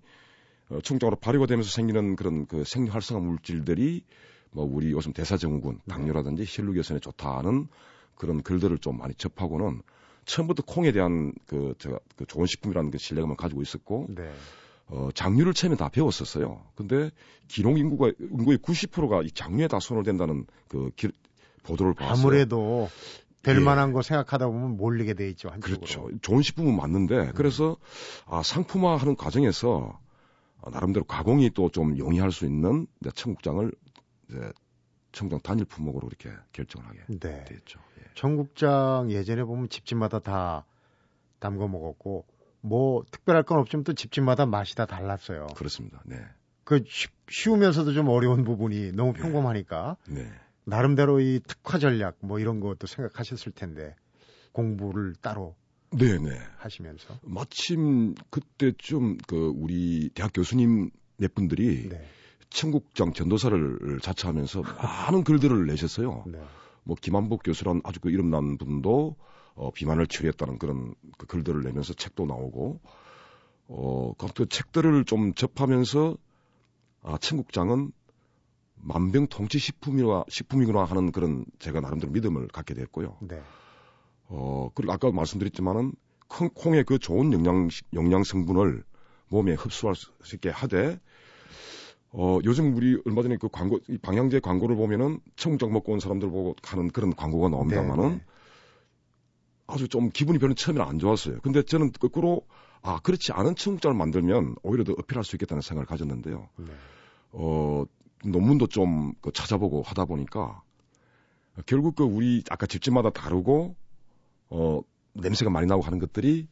어, 0.70 0.80
청국장으로 0.82 1.18
발효가 1.18 1.46
되면서 1.46 1.70
생기는 1.70 2.16
그런 2.16 2.48
그 2.48 2.64
생활성화 2.64 3.22
물질들이 3.22 4.04
뭐 4.52 4.66
우리 4.66 4.92
요즘 4.92 5.14
대사증후군, 5.14 5.82
당뇨라든지 5.88 6.46
혈류 6.48 6.74
개선에 6.74 7.00
좋다는 7.00 7.68
그런 8.16 8.42
글들을 8.42 8.78
좀 8.80 8.98
많이 8.98 9.14
접하고는 9.14 9.82
처음부터 10.26 10.64
콩에 10.66 10.92
대한 10.92 11.34
그 11.46 11.76
제가 11.78 12.00
그 12.16 12.26
좋은 12.26 12.46
식품이라는 12.46 12.92
그 12.92 12.98
신뢰감을 12.98 13.36
가지고 13.36 13.62
있었고 13.62 14.08
네. 14.10 14.32
어 14.88 15.10
장류를 15.14 15.54
처음에 15.54 15.76
다 15.76 15.90
배웠었어요. 15.90 16.64
근데 16.76 17.12
기농 17.48 17.78
인구가 17.78 18.12
인구의 18.20 18.60
90%가 18.60 19.22
이 19.24 19.32
장류에 19.32 19.68
다 19.68 19.80
손을 19.80 20.04
댄다는 20.04 20.46
그 20.68 20.90
기, 20.96 21.10
보도를 21.64 21.94
봤어요. 21.94 22.28
아무래도 22.28 22.90
될 23.42 23.56
예. 23.56 23.60
만한 23.62 23.94
거 23.94 24.02
생각하다 24.02 24.48
보면 24.48 24.78
몰리게 24.78 25.14
돼 25.14 25.30
있죠 25.30 25.50
한쪽으로. 25.50 25.78
그렇죠. 25.80 26.10
좋은 26.22 26.42
식품은 26.42 26.76
맞는데 26.76 27.32
그래서 27.36 27.78
아, 28.26 28.44
상품화하는 28.44 29.16
과정에서 29.16 30.00
아, 30.62 30.70
나름대로 30.72 31.06
가공이 31.06 31.52
또 31.52 31.70
좀 31.70 31.98
용이할 31.98 32.32
수 32.32 32.46
있는 32.46 32.86
이제 33.02 33.12
청국장을 33.14 33.72
이제 34.30 34.52
청국장 35.14 35.40
단일 35.42 35.66
품목으로 35.66 36.08
이렇게 36.08 36.32
결정을 36.52 36.88
하게 36.88 37.00
네. 37.08 37.46
됐죠. 37.46 37.80
예. 38.00 38.04
청국장 38.16 39.08
예전에 39.10 39.44
보면 39.44 39.70
집집마다 39.70 40.20
다 40.20 40.66
담궈 41.40 41.68
먹었고 41.70 42.26
뭐 42.62 43.04
특별할 43.10 43.44
건 43.44 43.60
없지만 43.60 43.86
또 43.86 43.94
집집마다 43.94 44.46
맛이 44.46 44.76
다 44.76 44.86
달랐어요. 44.86 45.48
그렇습니다. 45.56 46.02
네. 46.06 46.18
그 46.66 46.84
쉬, 46.88 47.08
쉬우면서도 47.30 47.94
좀 47.94 48.10
어려운 48.10 48.44
부분이 48.44 48.92
너무 48.92 49.14
평범하니까 49.14 49.96
네. 50.10 50.30
나름대로 50.70 51.20
이 51.20 51.40
특화 51.46 51.80
전략 51.80 52.18
뭐 52.22 52.40
이런 52.40 52.60
것도 52.60 52.88
생각하셨을 52.88 53.52
텐데 53.52 53.96
공부를 54.52 55.16
따로 55.22 55.56
네, 55.92 56.18
네. 56.18 56.38
하시면서 56.58 57.20
마침 57.24 58.14
그때쯤 58.30 59.18
그 59.28 59.52
우리 59.56 60.10
대학 60.14 60.32
교수님 60.34 60.92
몇 61.18 61.34
분들이 61.34 61.90
네. 61.90 62.08
청국장 62.50 63.14
전도사를 63.14 64.00
자처하면서 64.02 64.62
많은 64.62 65.24
글들을 65.24 65.66
내셨어요. 65.66 66.24
네. 66.28 66.40
뭐 66.84 66.96
김한복 67.00 67.44
교수란 67.44 67.82
아주 67.84 68.00
그 68.00 68.10
이름난 68.10 68.58
분도 68.58 69.16
어, 69.56 69.72
비만을 69.72 70.08
치료했다는 70.08 70.58
그런 70.58 70.96
그 71.18 71.26
글들을 71.26 71.62
내면서 71.64 71.94
책도 71.94 72.26
나오고 72.26 72.80
어, 73.68 74.14
그 74.36 74.48
책들을 74.48 75.06
좀 75.06 75.34
접하면서 75.34 76.18
아, 77.02 77.18
청국장은 77.18 77.92
만병통치 78.82 79.60
식품이라 79.60 80.26
식품이구나 80.30 80.84
하는 80.84 81.12
그런 81.12 81.46
제가 81.60 81.82
나름대로 81.82 82.12
믿음을 82.12 82.48
갖게 82.48 82.74
됐고요. 82.74 83.18
네. 83.22 83.42
어, 84.28 84.70
그리고 84.74 84.94
아까 84.94 85.12
말씀드렸지만은 85.12 85.94
콩, 86.28 86.50
콩의 86.54 86.84
그 86.86 87.00
좋은 87.00 87.34
영양 87.34 87.70
영양 87.94 88.24
성분을 88.24 88.84
몸에 89.30 89.54
흡수할 89.54 89.96
수 89.96 90.12
있게 90.36 90.50
하되 90.50 91.00
어, 92.12 92.40
요즘 92.44 92.76
우리 92.76 93.00
얼마 93.06 93.22
전에 93.22 93.38
그 93.38 93.50
광고, 93.50 93.80
이 93.88 93.98
방향제 93.98 94.40
광고를 94.40 94.76
보면은 94.76 95.20
청국장 95.36 95.72
먹고 95.72 95.94
온 95.94 96.00
사람들 96.00 96.30
보고 96.30 96.56
가는 96.62 96.90
그런 96.90 97.16
광고가 97.16 97.50
나옵니다만은 97.50 98.04
네, 98.04 98.16
네. 98.16 98.22
아주 99.68 99.88
좀 99.88 100.10
기분이 100.10 100.40
별로 100.40 100.56
처음에는 100.56 100.88
안 100.88 100.98
좋았어요. 100.98 101.40
근데 101.42 101.62
저는 101.62 101.92
거꾸로 101.92 102.42
아, 102.82 103.00
그렇지 103.00 103.32
않은 103.34 103.56
청국장을 103.56 103.96
만들면 103.96 104.56
오히려 104.64 104.84
더 104.84 104.94
어필할 104.94 105.24
수 105.24 105.36
있겠다는 105.36 105.62
생각을 105.62 105.86
가졌는데요. 105.86 106.50
네. 106.58 106.72
어, 107.32 107.86
논문도 108.24 108.68
좀 108.68 109.14
그 109.22 109.32
찾아보고 109.32 109.82
하다 109.82 110.06
보니까 110.06 110.62
결국 111.66 111.96
그 111.96 112.04
우리 112.04 112.44
아까 112.50 112.66
집집마다 112.66 113.10
다르고 113.10 113.76
어, 114.50 114.82
냄새가 115.14 115.52
많이 115.52 115.68
나고 115.68 115.82
하는 115.82 116.00
것들이 116.00 116.48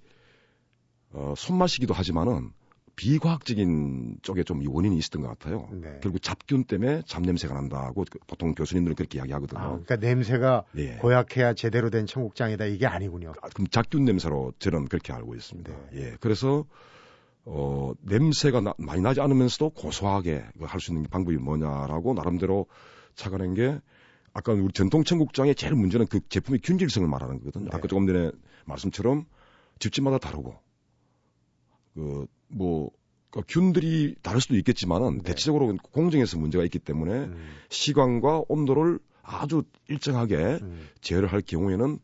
어, 1.12 1.34
손맛이기도 1.38 1.94
하지만은 1.94 2.52
비과학적인 2.98 4.18
쪽에 4.24 4.44
좀 4.44 4.68
원인이 4.68 4.98
있었던 4.98 5.22
것 5.22 5.28
같아요. 5.30 5.70
네. 5.72 6.00
결국 6.02 6.22
잡균 6.22 6.64
때문에 6.64 7.04
잡냄새가 7.06 7.54
난다고 7.54 8.04
그 8.10 8.18
보통 8.26 8.54
교수님들은 8.56 8.96
그렇게 8.96 9.20
이야기하거든요. 9.20 9.60
아, 9.60 9.68
그러니까 9.70 9.98
냄새가 9.98 10.64
네. 10.72 10.98
고약해야 10.98 11.54
제대로 11.54 11.92
된 11.92 12.08
청국장이다 12.08 12.66
이게 12.66 12.88
아니군요. 12.88 13.34
아, 13.42 13.50
그럼 13.50 13.68
잡균 13.68 14.04
냄새로 14.04 14.52
저는 14.58 14.86
그렇게 14.86 15.14
알고 15.14 15.36
있습니다. 15.36 15.72
네. 15.72 15.90
예, 15.94 16.18
그래서 16.20 16.66
어, 17.50 17.94
냄새가 18.02 18.60
나, 18.60 18.74
많이 18.78 19.02
나지 19.02 19.22
않으면서도 19.22 19.70
고소하게 19.70 20.44
할 20.60 20.80
수 20.82 20.92
있는 20.92 21.10
방법이 21.10 21.38
뭐냐라고 21.38 22.14
나름대로 22.14 22.66
찾아낸 23.16 23.54
게 23.54 23.80
아까 24.34 24.52
우리 24.52 24.72
전통 24.74 25.06
청국장의 25.06 25.56
제일 25.56 25.74
문제는 25.74 26.08
그 26.08 26.20
제품의 26.28 26.60
균질성을 26.62 27.08
말하는 27.08 27.40
거거든요. 27.40 27.66
네. 27.66 27.70
아까 27.74 27.88
조금 27.88 28.06
전에 28.06 28.32
말씀처럼 28.66 29.26
집집마다 29.80 30.18
다르고 30.18 30.56
그, 31.96 32.28
뭐, 32.50 32.92
그 33.32 33.42
균들이 33.48 34.16
다를 34.22 34.42
수도 34.42 34.56
있겠지만은 34.58 35.20
네. 35.20 35.24
대체적으로 35.24 35.74
공정에서 35.92 36.38
문제가 36.38 36.66
있기 36.66 36.80
때문에 36.80 37.14
음. 37.14 37.50
시간과 37.70 38.44
온도를 38.50 39.00
아주 39.24 39.64
일정하게 39.88 40.36
음. 40.62 40.90
제어를 41.00 41.32
할 41.32 41.42
경우에는 41.42 42.00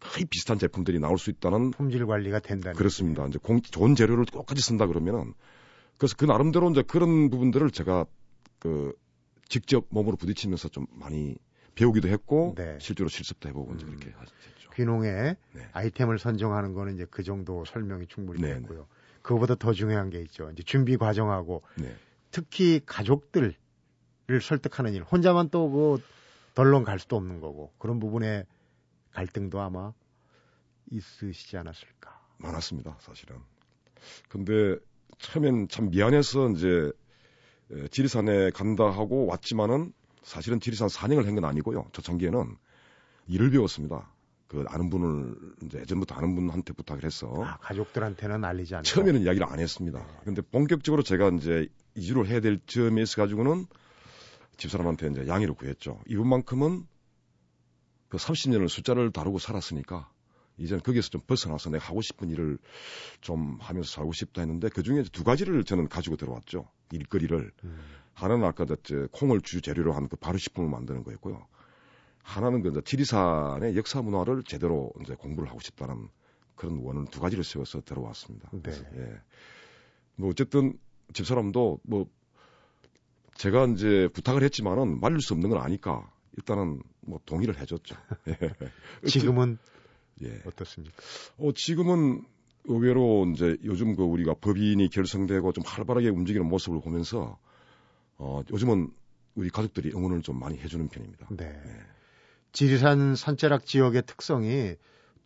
거의 0.00 0.26
비슷한 0.26 0.58
제품들이 0.58 0.98
나올 0.98 1.18
수 1.18 1.30
있다는 1.30 1.70
품질 1.70 2.06
관리가 2.06 2.40
된다는 2.40 2.76
그렇습니다. 2.76 3.26
이제 3.26 3.38
공, 3.42 3.60
좋은 3.62 3.94
재료를 3.94 4.26
똑같이 4.26 4.62
쓴다 4.62 4.86
그러면은 4.86 5.34
그래서 5.98 6.14
그 6.16 6.24
나름대로 6.24 6.70
이제 6.70 6.82
그런 6.82 7.30
부분들을 7.30 7.70
제가 7.70 8.04
그 8.58 8.94
직접 9.48 9.86
몸으로 9.88 10.16
부딪히면서 10.16 10.68
좀 10.68 10.86
많이 10.90 11.36
배우기도 11.74 12.08
했고 12.08 12.54
네. 12.56 12.78
실제로 12.80 13.08
실습도 13.08 13.48
해보고 13.48 13.72
음. 13.72 13.76
이제 13.76 13.86
그렇게 13.86 14.06
했죠. 14.08 14.70
귀농에 14.74 15.36
네. 15.52 15.68
아이템을 15.72 16.18
선정하는 16.18 16.74
거는 16.74 16.94
이제 16.94 17.06
그 17.10 17.22
정도 17.22 17.64
설명이 17.64 18.06
충분히 18.08 18.40
네, 18.40 18.54
됐고요. 18.54 18.80
네. 18.80 18.86
그거보다 19.22 19.54
더 19.54 19.72
중요한 19.72 20.10
게 20.10 20.20
있죠. 20.22 20.50
이제 20.52 20.62
준비 20.62 20.96
과정하고 20.96 21.62
네. 21.76 21.94
특히 22.30 22.80
가족들을 22.84 23.54
설득하는 24.42 24.94
일. 24.94 25.02
혼자만 25.02 25.48
또뭐 25.50 25.98
덜렁 26.54 26.84
갈 26.84 26.98
수도 26.98 27.16
없는 27.16 27.40
거고 27.40 27.72
그런 27.78 27.98
부분에 27.98 28.44
갈등도 29.20 29.58
아마 29.62 29.94
있으시지 30.90 31.56
않았을까. 31.56 32.20
많았습니다, 32.36 32.98
사실은. 33.00 33.36
근데 34.28 34.76
처음엔 35.18 35.68
참 35.68 35.88
미안해서 35.88 36.50
이제 36.50 36.92
지리산에 37.90 38.50
간다 38.50 38.84
하고 38.90 39.24
왔지만은 39.26 39.94
사실은 40.22 40.60
지리산 40.60 40.90
산행을 40.90 41.26
한 41.26 41.34
건 41.34 41.46
아니고요. 41.46 41.86
초창기에는 41.92 42.56
일을 43.28 43.50
배웠습니다. 43.52 44.12
그 44.48 44.64
아는 44.68 44.90
분을 44.90 45.34
이제 45.64 45.78
예전부터 45.80 46.14
아는 46.14 46.34
분한테 46.34 46.74
부탁을 46.74 47.02
해서 47.04 47.32
아, 47.42 47.56
가족들한테는 47.56 48.44
알리지 48.44 48.74
않고 48.76 48.84
처음에는 48.84 49.22
이야기를 49.22 49.46
안 49.50 49.58
했습니다. 49.58 49.98
네. 49.98 50.20
근데 50.24 50.42
본격적으로 50.42 51.02
제가 51.02 51.30
이제 51.30 51.66
이주를 51.94 52.26
해야 52.28 52.40
될 52.40 52.60
점에 52.66 53.00
있어 53.02 53.22
가지고는 53.22 53.64
집사람한테 54.58 55.08
이제 55.08 55.26
양해를 55.26 55.54
구했죠. 55.54 56.00
이분만큼은 56.06 56.86
그 58.08 58.18
30년을 58.18 58.68
숫자를 58.68 59.10
다루고 59.10 59.38
살았으니까 59.38 60.10
이제는 60.58 60.82
거기에서 60.82 61.10
좀 61.10 61.20
벗어나서 61.26 61.70
내가 61.70 61.86
하고 61.86 62.00
싶은 62.00 62.30
일을 62.30 62.58
좀 63.20 63.58
하면서 63.60 63.90
살고 63.90 64.12
싶다 64.12 64.42
했는데 64.42 64.68
그 64.68 64.82
중에 64.82 65.02
두 65.12 65.24
가지를 65.24 65.64
저는 65.64 65.88
가지고 65.88 66.16
들어왔죠. 66.16 66.66
일거리를. 66.92 67.52
음. 67.64 67.78
하나는 68.14 68.44
아까 68.46 68.64
저 68.82 69.06
콩을 69.12 69.42
주 69.42 69.60
재료로 69.60 69.92
한 69.92 70.08
그 70.08 70.16
발효식품을 70.16 70.70
만드는 70.70 71.04
거였고요. 71.04 71.46
하나는 72.22 72.62
그 72.62 72.82
지리산의 72.82 73.76
역사 73.76 74.00
문화를 74.02 74.42
제대로 74.42 74.90
이제 75.02 75.14
공부를 75.14 75.48
하고 75.48 75.60
싶다는 75.60 76.08
그런 76.54 76.78
원을 76.78 77.06
두 77.10 77.20
가지를 77.20 77.44
세워서 77.44 77.82
들어왔습니다. 77.82 78.48
네. 78.52 78.60
그래서, 78.62 78.84
예. 78.96 79.20
뭐 80.16 80.30
어쨌든 80.30 80.78
집사람도 81.12 81.80
뭐 81.82 82.08
제가 83.34 83.66
이제 83.66 84.08
부탁을 84.14 84.42
했지만은 84.42 84.98
말릴 84.98 85.20
수 85.20 85.34
없는 85.34 85.50
건 85.50 85.60
아니까 85.60 86.10
일단은 86.36 86.82
뭐 87.00 87.20
동의를 87.24 87.58
해줬죠. 87.60 87.96
예. 88.28 89.08
지금은 89.08 89.58
예. 90.22 90.42
어떻습니까? 90.46 90.94
어 91.38 91.52
지금은 91.52 92.24
의외로 92.64 93.26
이제 93.32 93.56
요즘 93.64 93.94
그 93.94 94.02
우리가 94.02 94.34
법인이 94.34 94.88
결성되고 94.88 95.52
좀 95.52 95.64
활발하게 95.64 96.08
움직이는 96.08 96.46
모습을 96.46 96.80
보면서 96.80 97.38
어 98.18 98.42
요즘은 98.50 98.92
우리 99.34 99.50
가족들이 99.50 99.92
응원을 99.94 100.22
좀 100.22 100.38
많이 100.38 100.58
해주는 100.58 100.88
편입니다. 100.88 101.28
네. 101.30 101.44
예. 101.46 101.96
지리산 102.52 103.16
산자락 103.16 103.66
지역의 103.66 104.04
특성이 104.06 104.76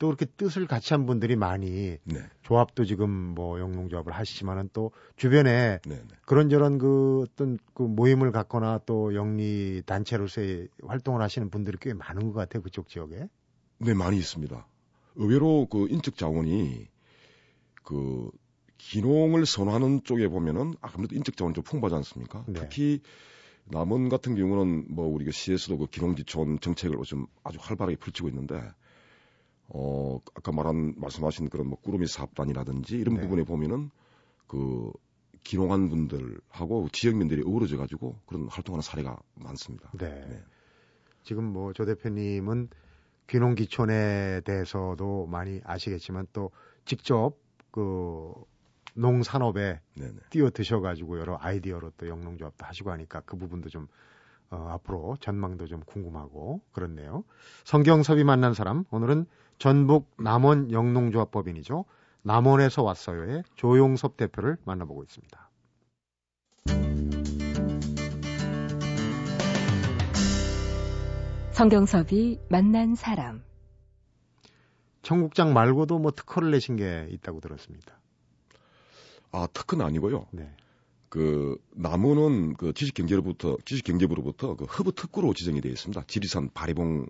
또 0.01 0.07
그렇게 0.07 0.25
뜻을 0.25 0.67
같이 0.67 0.95
한 0.95 1.05
분들이 1.05 1.37
많이 1.37 1.99
네. 2.05 2.21
조합도 2.43 2.87
지금 2.87 3.11
뭐 3.11 3.61
영농조합을 3.61 4.15
하시지만은 4.15 4.71
또 4.73 4.93
주변에 5.17 5.79
네, 5.85 5.95
네. 5.95 6.17
그런저런 6.25 6.79
그 6.79 7.27
어떤 7.29 7.59
그 7.75 7.83
모임을 7.83 8.33
갖거나 8.33 8.81
또 8.87 9.15
영리 9.15 9.83
단체로서의 9.85 10.69
활동을 10.85 11.21
하시는 11.21 11.51
분들이 11.51 11.77
꽤 11.79 11.93
많은 11.93 12.33
것 12.33 12.33
같아요 12.33 12.63
그쪽 12.63 12.89
지역에. 12.89 13.29
네 13.77 13.93
많이 13.93 14.17
있습니다. 14.17 14.67
의외로 15.17 15.67
그 15.67 15.87
인적 15.91 16.17
자원이 16.17 16.89
그 17.85 18.31
기농을 18.79 19.45
선호하는 19.45 20.05
쪽에 20.05 20.29
보면은 20.29 20.73
아무래도 20.81 21.15
인적 21.15 21.37
자원이 21.37 21.53
좀 21.55 21.63
풍부하지 21.63 21.97
않습니까? 21.97 22.43
네. 22.49 22.61
특히 22.61 23.03
남원 23.67 24.09
같은 24.09 24.35
경우는 24.35 24.87
뭐 24.89 25.07
우리가 25.09 25.31
시에서도 25.31 25.77
그 25.77 25.87
기농지촌 25.89 26.61
정책을 26.61 26.97
좀 27.05 27.27
아주 27.45 27.59
활발하게 27.61 27.97
펼치고 27.97 28.31
있는데 28.31 28.63
어 29.73 30.19
아까 30.35 30.53
말한 30.53 30.95
말씀하신 30.97 31.49
그런 31.49 31.69
뭐 31.69 31.79
꾸러미 31.81 32.07
사업단이라든지 32.07 32.97
이런 32.97 33.15
네. 33.17 33.23
부분에 33.23 33.45
보면은 33.45 33.91
그 34.47 34.93
기농한 35.45 35.89
분들하고 35.89 36.89
지역민들이 36.93 37.43
어우러져 37.47 37.77
가지고 37.77 38.17
그런 38.27 38.49
활동하는 38.49 38.83
사례가 38.83 39.19
많습니다. 39.35 39.91
네. 39.99 40.09
네. 40.29 40.43
지금 41.23 41.45
뭐 41.45 41.73
조 41.73 41.85
대표님은 41.85 42.69
귀농기촌에 43.29 44.41
대해서도 44.45 45.27
많이 45.27 45.61
아시겠지만 45.65 46.27
또 46.33 46.51
직접 46.85 47.37
그 47.71 48.33
농산업에 48.95 49.81
네네. 49.97 50.17
뛰어드셔가지고 50.31 51.21
여러 51.21 51.39
아이디어로 51.41 51.93
또 51.97 52.09
영농조합도 52.09 52.67
하시고 52.67 52.91
하니까 52.91 53.21
그 53.21 53.37
부분도 53.37 53.69
좀 53.69 53.87
어, 54.51 54.67
앞으로 54.73 55.17
전망도 55.21 55.67
좀 55.69 55.81
궁금하고 55.87 56.61
그렇네요. 56.73 57.23
성경섭이 57.65 58.25
만난 58.25 58.53
사람 58.53 58.85
오늘은 58.91 59.27
전북 59.61 60.11
남원 60.17 60.73
영농조합법인이죠. 60.73 61.85
남원에서 62.23 62.83
왔어요의 62.83 63.45
조용섭 63.57 64.17
대표를 64.17 64.57
만나보고 64.65 65.03
있습니다. 65.03 65.51
성경섭이 71.53 72.39
만난 72.49 72.95
사람. 72.95 73.45
청국장 75.03 75.53
말고도 75.53 75.99
뭐 75.99 76.11
특허를 76.11 76.51
내신 76.53 76.77
게 76.77 77.07
있다고 77.11 77.41
들었습니다. 77.41 77.99
아, 79.31 79.47
특허는 79.53 79.85
아니고요. 79.85 80.27
네. 80.31 80.51
그 81.11 81.59
남원은 81.73 82.55
그 82.55 82.73
지식경제로부터 82.73 83.59
지식경제부로부터 83.67 84.57
그 84.57 84.65
허브 84.65 84.93
특구로 84.93 85.35
지정이 85.35 85.61
되어 85.61 85.73
있습니다. 85.73 86.03
지리산 86.07 86.49
바래봉 86.55 87.05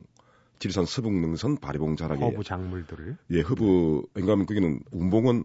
지리산 0.61 0.85
서북능선 0.85 1.57
바래봉 1.57 1.97
자락에 1.97 2.23
허브 2.23 2.45
작물들을 2.45 3.17
예 3.31 3.41
허브 3.41 4.03
왜냐하면 4.15 4.47
거기는 4.47 4.81
운봉은 4.93 5.45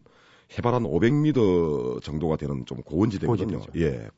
해발 0.58 0.76
한 0.76 0.84
500m 0.84 2.04
정도가 2.04 2.36
되는 2.36 2.66
좀 2.66 2.84
고원지대거든요. 2.84 3.62
예. 3.78 4.10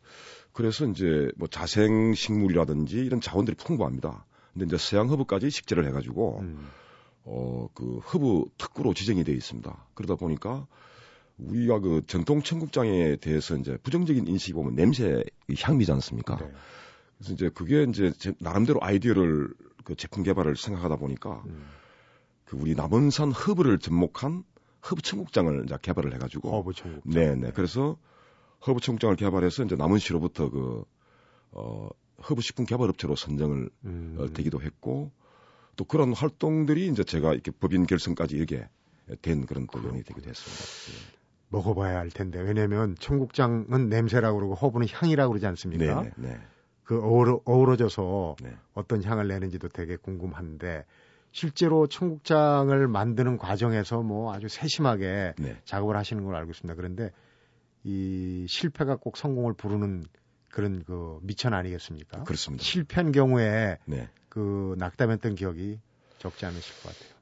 그래서 0.52 0.86
이제 0.86 1.32
뭐 1.38 1.48
자생 1.48 2.14
식물이라든지 2.14 2.98
이런 2.98 3.22
자원들이 3.22 3.56
풍부합니다. 3.56 4.26
근데 4.54 4.66
이제 4.66 4.78
서양 4.78 5.10
허브까지 5.10 5.52
식재를 5.52 5.88
해가지고 5.88 6.40
음. 6.42 6.68
어그 7.26 8.00
허브 8.00 8.46
특구로 8.58 8.94
지정이 8.96 9.24
되어 9.24 9.36
있습니다. 9.36 9.88
그러다 9.94 10.16
보니까 10.16 10.66
우리가 11.38 11.80
그 11.80 12.02
전통 12.08 12.42
청국장에 12.42 13.18
대해서 13.18 13.56
이제 13.56 13.78
부정적인 13.84 14.28
인식이 14.28 14.54
보면 14.54 14.76
냄새 14.76 15.24
향이지 15.60 15.92
않습니까? 15.92 16.38
네. 16.38 16.52
그래서 17.18 17.34
이제 17.34 17.50
그게 17.54 17.84
이제 17.84 18.12
제 18.18 18.34
나름대로 18.40 18.80
아이디어를 18.82 19.50
그 19.88 19.96
제품 19.96 20.22
개발을 20.24 20.58
생각하다 20.58 20.98
보니까 20.98 21.42
음. 21.46 21.66
그 22.44 22.58
우리 22.58 22.76
남원산 22.76 23.32
허브를 23.32 23.80
접목한 23.80 24.44
허브 24.92 25.02
청국장을 25.02 25.64
이제 25.64 25.78
개발을 25.82 26.14
해가지고 26.14 26.52
허브 26.52 26.74
청국장. 26.74 27.14
네네. 27.14 27.52
그래서 27.54 27.98
허브 28.68 28.82
청국장을 28.82 29.16
개발해서 29.16 29.64
이제 29.64 29.78
남원시로부터 29.78 30.50
그 30.50 30.84
어, 31.52 31.88
허브 32.28 32.42
식품 32.42 32.66
개발 32.66 32.90
업체로 32.90 33.16
선정을 33.16 33.70
음. 33.86 34.18
어, 34.20 34.28
되기도 34.34 34.62
했고 34.62 35.10
또 35.78 35.86
그런 35.86 36.12
활동들이 36.12 36.90
이제 36.90 37.06
제가 37.06 37.34
이렇게 37.34 37.52
법인 37.52 37.86
결성까지 37.86 38.36
이렇게 38.36 38.68
된 39.22 39.46
그런 39.46 39.68
또 39.72 39.82
연이 39.86 40.04
되기도 40.04 40.30
했습니다. 40.30 41.18
먹어봐야 41.48 41.98
할 41.98 42.10
텐데 42.10 42.42
왜냐하면 42.42 42.98
청국장은 43.00 43.88
냄새라고 43.88 44.38
그러고 44.38 44.56
허브는 44.56 44.88
향이라고 44.92 45.30
그러지 45.32 45.44
네, 45.44 45.48
않습니까? 45.48 46.02
네, 46.02 46.12
네, 46.18 46.42
그 46.88 47.04
어우러, 47.04 47.42
어우러져서 47.44 48.38
네. 48.42 48.56
어떤 48.74 49.04
향을 49.04 49.28
내는지도 49.28 49.68
되게 49.68 49.98
궁금한데 49.98 50.86
실제로 51.34 51.86
청국장을 51.86 52.88
만드는 52.88 53.38
과정에서 53.38 54.02
뭐 54.02 54.34
아주 54.34 54.48
세심하게 54.48 55.34
네. 55.38 55.62
작업을 55.66 55.98
하시는 55.98 56.24
걸 56.24 56.36
알고 56.36 56.52
있습니다. 56.52 56.76
그런데 56.76 57.12
이 57.84 58.46
실패가 58.48 58.96
꼭 58.96 59.18
성공을 59.18 59.54
부르는 59.54 60.06
그런 60.50 60.82
그 60.86 61.20
미천 61.24 61.54
아니겠습니까? 61.54 62.24
그렇습니다. 62.24 62.64
실패한 62.64 63.12
경우에 63.12 63.80
네. 63.84 64.08
그 64.30 64.76
낙담했던 64.80 65.36
기억이 65.36 65.80
적지 66.20 66.46
않으실 66.46 66.74
것 66.82 66.98
같아요. 66.98 67.18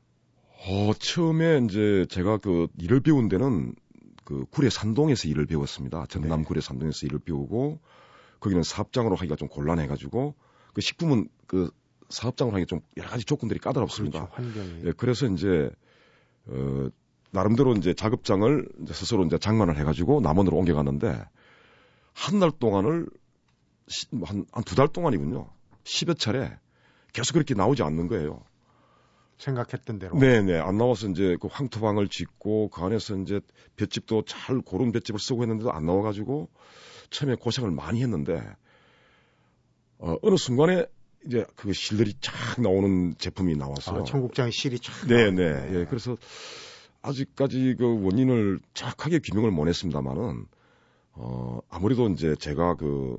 어, 0.67 0.93
처음에 0.93 1.61
이제 1.65 2.05
제가 2.11 2.37
그 2.37 2.67
일을 2.77 2.99
배운 2.99 3.29
데는 3.29 3.73
그 4.25 4.45
구례 4.51 4.69
산동에서 4.69 5.27
일을 5.27 5.47
배웠습니다. 5.47 6.05
전남 6.05 6.41
네. 6.41 6.45
구례 6.45 6.61
산동에서 6.61 7.07
일을 7.07 7.17
배우고 7.17 7.79
거기는 8.45 8.61
사업장으로 8.61 9.15
하기가 9.15 9.35
좀 9.35 9.47
곤란해가지고 9.47 10.35
그 10.73 10.81
식품은 10.81 11.29
그 11.47 11.71
사업장으로 12.09 12.55
하기 12.57 12.67
좀 12.67 12.81
여러 12.97 13.09
가지 13.09 13.25
조건들이 13.25 13.59
까다롭습니다. 13.59 14.29
그렇죠. 14.29 14.61
예, 14.85 14.91
그래서 14.95 15.25
이제 15.25 15.71
어 16.45 16.89
나름대로 17.31 17.73
이제 17.73 17.95
작업장을 17.95 18.69
이제 18.83 18.93
스스로 18.93 19.25
이제 19.25 19.39
장만을 19.39 19.77
해가지고 19.79 20.21
남원으로 20.21 20.57
옮겨갔는데 20.57 21.25
한 22.13 22.39
달 22.39 22.51
동안을 22.51 23.07
한한 24.23 24.45
두 24.63 24.75
달 24.75 24.87
동안이군요. 24.89 25.49
10여 25.83 26.19
차례 26.19 26.55
계속 27.13 27.33
그렇게 27.33 27.55
나오지 27.55 27.81
않는 27.81 28.07
거예요. 28.07 28.43
생각했던 29.39 29.97
대로. 29.99 30.17
네네 30.19 30.59
안 30.59 30.77
나와서 30.77 31.09
이제 31.09 31.35
그 31.41 31.47
황토방을 31.51 32.09
짓고 32.09 32.69
그 32.69 32.81
안에서 32.83 33.17
이제 33.17 33.41
볏집도 33.75 34.23
잘 34.25 34.61
고른 34.61 34.91
볏집을 34.91 35.19
쓰고 35.19 35.41
했는데도 35.41 35.71
안 35.71 35.85
나와가지고 35.87 36.47
처음에 37.09 37.35
고생을 37.35 37.71
많이 37.71 38.01
했는데 38.01 38.41
어, 39.97 40.17
어느 40.21 40.35
순간에 40.37 40.85
이제 41.25 41.45
그 41.55 41.73
실들이 41.73 42.13
쫙 42.21 42.61
나오는 42.61 43.15
제품이 43.17 43.55
나왔어요. 43.55 44.01
아, 44.01 44.03
청국장 44.03 44.51
실이 44.51 44.79
참. 44.79 45.07
네네. 45.07 45.43
예, 45.73 45.85
그래서 45.85 46.17
아직까지 47.01 47.75
그 47.77 48.03
원인을 48.03 48.59
정확하게 48.73 49.19
규명을 49.19 49.51
못 49.51 49.67
했습니다만은, 49.67 50.45
어, 51.13 51.59
아무래도 51.69 52.07
이제 52.09 52.35
제가 52.35 52.75
그, 52.75 53.17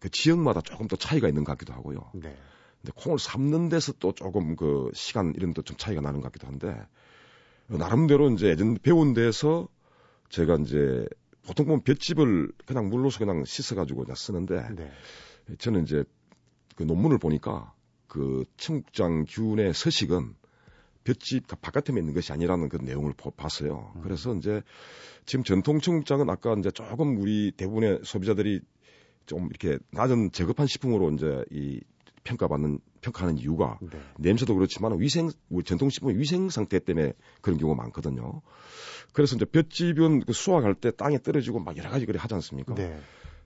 그 0.00 0.10
지역마다 0.10 0.60
조금 0.60 0.88
더 0.88 0.96
차이가 0.96 1.28
있는 1.28 1.44
것 1.44 1.52
같기도 1.52 1.72
하고요. 1.72 2.10
네. 2.14 2.36
근데 2.80 2.92
콩을 2.94 3.18
삶는 3.18 3.68
데서 3.68 3.92
또 3.98 4.12
조금 4.12 4.56
그 4.56 4.90
시간 4.94 5.34
이런 5.36 5.52
데좀 5.52 5.76
차이가 5.76 6.00
나는 6.00 6.20
것 6.20 6.32
같기도 6.32 6.46
한데, 6.48 6.68
어, 7.68 7.76
나름대로 7.76 8.30
이제 8.30 8.48
예전 8.48 8.76
배운 8.78 9.12
데서 9.14 9.68
제가 10.30 10.56
이제 10.56 11.06
보통 11.50 11.66
보면 11.66 11.82
볏집을 11.82 12.52
그냥 12.64 12.88
물로서 12.88 13.18
그냥 13.18 13.44
씻어가지고 13.44 14.04
그냥 14.04 14.14
쓰는데, 14.14 14.68
네. 14.76 14.92
저는 15.58 15.82
이제 15.82 16.04
그 16.76 16.84
논문을 16.84 17.18
보니까 17.18 17.74
그 18.06 18.44
청국장 18.56 19.24
균의 19.28 19.74
서식은 19.74 20.36
볏집 21.02 21.46
바깥에 21.60 21.92
있는 21.92 22.14
것이 22.14 22.32
아니라는 22.32 22.68
그 22.68 22.76
내용을 22.76 23.14
보- 23.16 23.32
봤어요. 23.32 23.92
음. 23.96 24.02
그래서 24.02 24.32
이제 24.36 24.62
지금 25.26 25.42
전통 25.42 25.80
청국장은 25.80 26.30
아까 26.30 26.54
이제 26.54 26.70
조금 26.70 27.18
우리 27.18 27.50
대부분의 27.56 28.00
소비자들이 28.04 28.60
좀 29.26 29.48
이렇게 29.48 29.78
낮은 29.90 30.30
저급한 30.30 30.68
식품으로 30.68 31.10
이제 31.10 31.44
이 31.50 31.80
평가받는 32.22 32.78
평가하는 33.00 33.38
이유가 33.38 33.78
네. 33.80 33.98
냄새도 34.18 34.54
그렇지만 34.54 34.98
위생 35.00 35.30
우리 35.48 35.64
전통식품의 35.64 36.18
위생 36.18 36.48
상태 36.50 36.78
때문에 36.78 37.12
그런 37.40 37.58
경우가 37.58 37.80
많거든요. 37.82 38.42
그래서 39.12 39.36
이제 39.36 39.44
볏집은 39.44 40.20
그 40.20 40.32
수확할 40.32 40.74
때 40.74 40.90
땅에 40.90 41.18
떨어지고 41.18 41.60
막 41.60 41.76
여러 41.76 41.90
가지 41.90 42.06
그래 42.06 42.18
하지 42.20 42.34
않습니까? 42.34 42.74
네. 42.74 42.98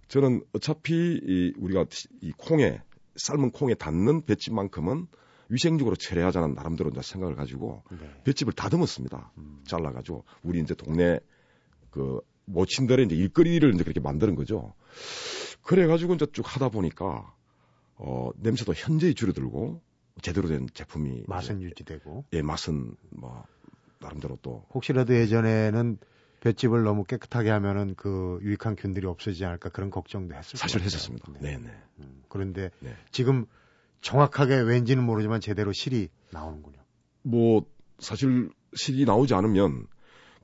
저는 0.09 0.45
어차피 0.53 0.95
이 0.95 1.53
우리가 1.59 1.87
이 2.21 2.33
콩에 2.37 2.81
삶은 3.17 3.53
콩에 3.53 3.75
닿는 3.75 4.23
볏집만큼은 4.23 5.07
위생적으로 5.49 5.97
처리하자는 5.97 6.55
나름대로 6.55 6.91
이제 6.91 7.01
생각을 7.03 7.37
가지고 7.37 7.83
네. 7.91 7.99
볏집을 8.25 8.53
다듬었습니다. 8.53 9.33
음. 9.39 9.61
잘라가지고 9.67 10.25
우리 10.43 10.61
이제 10.61 10.75
동네 10.75 11.21
그 11.91 12.21
모친들의 12.47 13.07
이제 13.07 13.15
일거리를 13.15 13.75
이제 13.75 13.85
그렇게 13.85 14.01
만드는 14.01 14.35
거죠. 14.35 14.75
그래가지고 15.63 16.15
이제 16.15 16.27
쭉 16.33 16.45
하다 16.47 16.69
보니까 16.71 17.35
어 17.97 18.31
냄새도 18.37 18.73
현저히 18.75 19.15
줄어들고 19.15 19.81
제대로 20.23 20.49
된 20.49 20.67
제품이 20.73 21.25
맛은 21.27 21.63
유지되고. 21.63 22.25
이제, 22.29 22.39
예 22.39 22.43
맛은 22.43 22.97
뭐 23.11 23.45
나름대로 24.01 24.39
또 24.43 24.65
혹시라도 24.75 25.15
예전에는 25.15 25.99
볏집을 26.41 26.83
너무 26.83 27.05
깨끗하게 27.05 27.51
하면은 27.51 27.95
그 27.97 28.39
유익한 28.43 28.77
균들이 28.77 29.07
없어지지 29.07 29.45
않을까 29.45 29.71
그런 29.71 29.91
걱정도 29.91 30.35
했을 30.35 30.59
사실. 30.59 30.83
했었습니다. 30.83 31.33
네 31.41 31.57
네. 31.57 31.71
음, 32.01 32.23
그런데 32.29 32.71
네. 32.81 32.95
지금 33.11 33.47
정확하게 34.03 34.57
왠지는 34.57 35.03
모르지만 35.05 35.41
제대로 35.41 35.73
실이 35.73 36.09
나오는군요. 36.31 36.77
뭐 37.23 37.65
사실 37.99 38.51
실이 38.75 39.07
나오지 39.07 39.33
않으면 39.35 39.87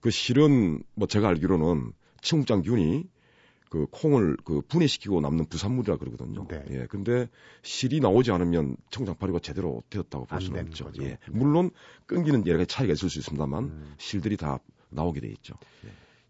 그 0.00 0.10
실은 0.10 0.82
뭐 0.94 1.06
제가 1.06 1.28
알기로는 1.28 1.92
청국장균이 2.22 3.04
그 3.70 3.87
콩을 3.90 4.37
그 4.44 4.61
분해시키고 4.62 5.20
남는 5.20 5.46
부산물이라 5.46 5.96
그러거든요. 5.96 6.46
네. 6.48 6.64
예. 6.70 6.87
근데 6.87 7.28
실이 7.62 8.00
나오지 8.00 8.33
않으면 8.33 8.76
청국장 8.90 9.16
발효가 9.16 9.38
제대로 9.38 9.80
되었다고 9.88 10.26
볼안 10.26 10.40
수는 10.40 10.61
없죠. 10.66 10.85
거죠. 10.87 11.02
예. 11.04 11.11
네. 11.11 11.18
물론 11.30 11.70
끊기는 12.06 12.44
여러 12.48 12.59
가지 12.59 12.66
차이가 12.74 12.92
있을 12.92 13.09
수 13.09 13.20
있습니다만 13.20 13.64
음. 13.64 13.94
실들이 13.96 14.37
다 14.37 14.59
나오게 14.90 15.20
돼 15.20 15.28
있죠. 15.28 15.54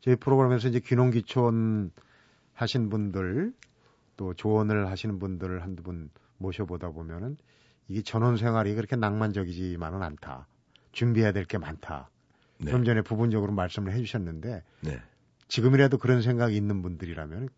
저희 0.02 0.16
프로그램에서 0.16 0.68
이제 0.68 0.80
귀농귀촌 0.80 1.90
하신 2.52 2.90
분들 2.90 3.54
또 4.18 4.34
조언을 4.34 4.88
하시는 4.90 5.18
분들을 5.18 5.62
한두 5.62 5.82
분 5.82 6.10
모셔보다 6.36 6.90
보면은 6.90 7.38
이게 7.88 8.02
전원 8.02 8.36
생활이 8.36 8.74
그렇게 8.74 8.96
낭만적이지만은 8.96 10.02
않다. 10.02 10.46
준비해야 10.92 11.32
될 11.32 11.46
게 11.46 11.56
많다. 11.56 12.10
네. 12.58 12.70
좀 12.70 12.84
전에 12.84 13.00
부분적으로 13.00 13.52
말씀을 13.52 13.94
해주셨는데 13.94 14.62
네. 14.82 15.02
지금이라도 15.50 15.98
그런 15.98 16.22
생각이 16.22 16.56
있는 16.56 16.82
분들이라면 16.82 17.48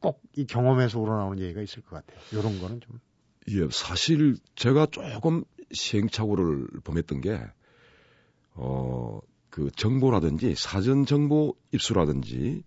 꼭 0.00 0.20
이 0.36 0.46
경험에서 0.46 1.00
우러나오는 1.00 1.40
얘기가 1.42 1.60
있을 1.62 1.82
것 1.82 1.96
같아요. 1.96 2.20
이런 2.32 2.60
거는 2.60 2.80
좀 2.80 3.00
예, 3.48 3.66
사실 3.72 4.36
제가 4.54 4.86
조금 4.86 5.42
시행착오를 5.72 6.68
범했던 6.84 7.20
게, 7.22 7.40
어, 8.54 9.20
그 9.50 9.70
정보라든지 9.72 10.54
사전 10.56 11.06
정보 11.06 11.54
입수라든지 11.72 12.62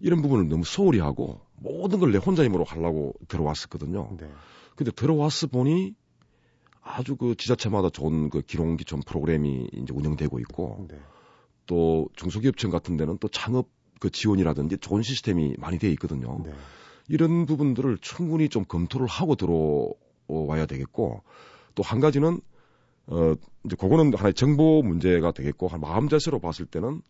이런 0.00 0.20
부분을 0.22 0.48
너무 0.48 0.64
소홀히 0.64 0.98
하고 0.98 1.40
모든 1.54 2.00
걸 2.00 2.10
내 2.12 2.18
혼자 2.18 2.44
힘으로 2.44 2.64
하려고 2.64 3.14
들어왔었거든요. 3.28 4.16
네. 4.18 4.28
근데 4.76 4.90
들어와서 4.90 5.46
보니 5.46 5.94
아주 6.82 7.16
그 7.16 7.36
지자체마다 7.36 7.88
좋은 7.90 8.28
그 8.28 8.42
기농기촌 8.42 9.02
프로그램이 9.06 9.68
이제 9.72 9.94
운영되고 9.94 10.40
있고 10.40 10.86
네. 10.90 10.98
또 11.66 12.08
중소기업청 12.16 12.70
같은 12.70 12.96
데는 12.96 13.18
또 13.18 13.28
창업 13.28 13.68
그 14.02 14.10
지원이라든지 14.10 14.78
좋은 14.78 15.02
시스템이 15.02 15.54
많이 15.58 15.78
돼 15.78 15.88
있거든요. 15.92 16.42
네. 16.44 16.52
이런 17.06 17.46
부분들을 17.46 17.98
충분히 17.98 18.48
좀 18.48 18.64
검토를 18.64 19.06
하고 19.06 19.36
들어와야 19.36 20.66
되겠고 20.66 21.22
또 21.76 21.82
한 21.84 22.00
가지는 22.00 22.40
어 23.06 23.34
이제 23.64 23.76
그거는 23.76 24.12
하나의 24.12 24.34
정보 24.34 24.82
문제가 24.82 25.30
되겠고 25.30 25.68
한 25.68 25.80
마음 25.80 26.08
자세로 26.08 26.40
봤을 26.40 26.66
때는 26.66 27.00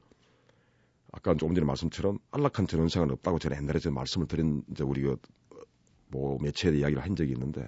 아까 1.12 1.34
조금 1.34 1.54
전에 1.54 1.66
말씀처럼 1.66 2.18
안락한 2.30 2.66
전원생활은 2.66 3.14
없다고 3.14 3.38
제가 3.38 3.56
옛날에 3.56 3.78
제 3.78 3.88
말씀을 3.88 4.26
드린 4.26 4.62
이제 4.70 4.84
우리 4.84 5.00
그뭐 6.10 6.40
매체에 6.42 6.76
이야기를 6.76 7.02
한 7.02 7.16
적이 7.16 7.32
있는데 7.32 7.66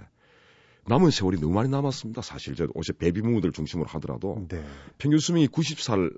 남은 0.86 1.10
세월이 1.10 1.40
너무 1.40 1.54
많이 1.54 1.70
남았습니다. 1.70 2.20
사실 2.20 2.56
저 2.56 2.68
옷에 2.74 2.92
베이비무들 2.92 3.52
중심으로 3.52 3.88
하더라도 3.88 4.44
네. 4.50 4.62
평균 4.98 5.18
수명이 5.18 5.48
90살, 5.48 6.14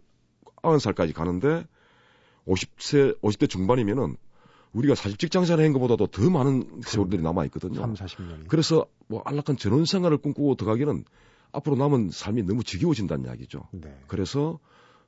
90살까지 0.57 1.13
가는데 1.15 1.67
50세, 2.47 3.21
50대 3.21 3.49
중반이면은 3.49 4.17
우리가 4.73 4.95
사실 4.95 5.17
직장 5.17 5.45
생활 5.45 5.65
한 5.65 5.73
것보다도 5.73 6.09
더 6.09 6.31
많은 6.31 6.83
세월들이 6.85 7.23
남아 7.23 7.47
있거든요. 7.47 7.81
3, 7.81 7.95
40년이. 7.95 8.49
그래서 8.49 8.87
뭐 9.07 9.23
안락한 9.25 9.57
전원 9.57 9.87
생활을 9.87 10.19
꿈꾸고 10.19 10.57
들어가기는 10.57 11.05
앞으로 11.53 11.77
남은 11.77 12.11
삶이 12.11 12.43
너무 12.43 12.63
지겨워진다는 12.63 13.25
이야기죠. 13.25 13.69
네. 13.73 13.99
그래서 14.07 14.59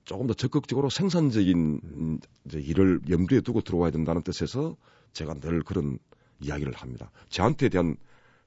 조금 0.05 0.27
더 0.27 0.33
적극적으로 0.33 0.89
생산적인 0.89 1.81
음, 1.85 2.19
이제 2.47 2.59
일을 2.59 3.01
염두에 3.11 3.43
두고 3.43 3.61
들어와야 3.61 3.91
된다는 3.91 4.23
뜻에서 4.23 4.77
제가 5.13 5.35
늘 5.35 5.63
그런 5.63 5.99
이야기를 6.41 6.73
합니다. 6.73 7.11
저한테 7.29 7.69
대한 7.69 7.97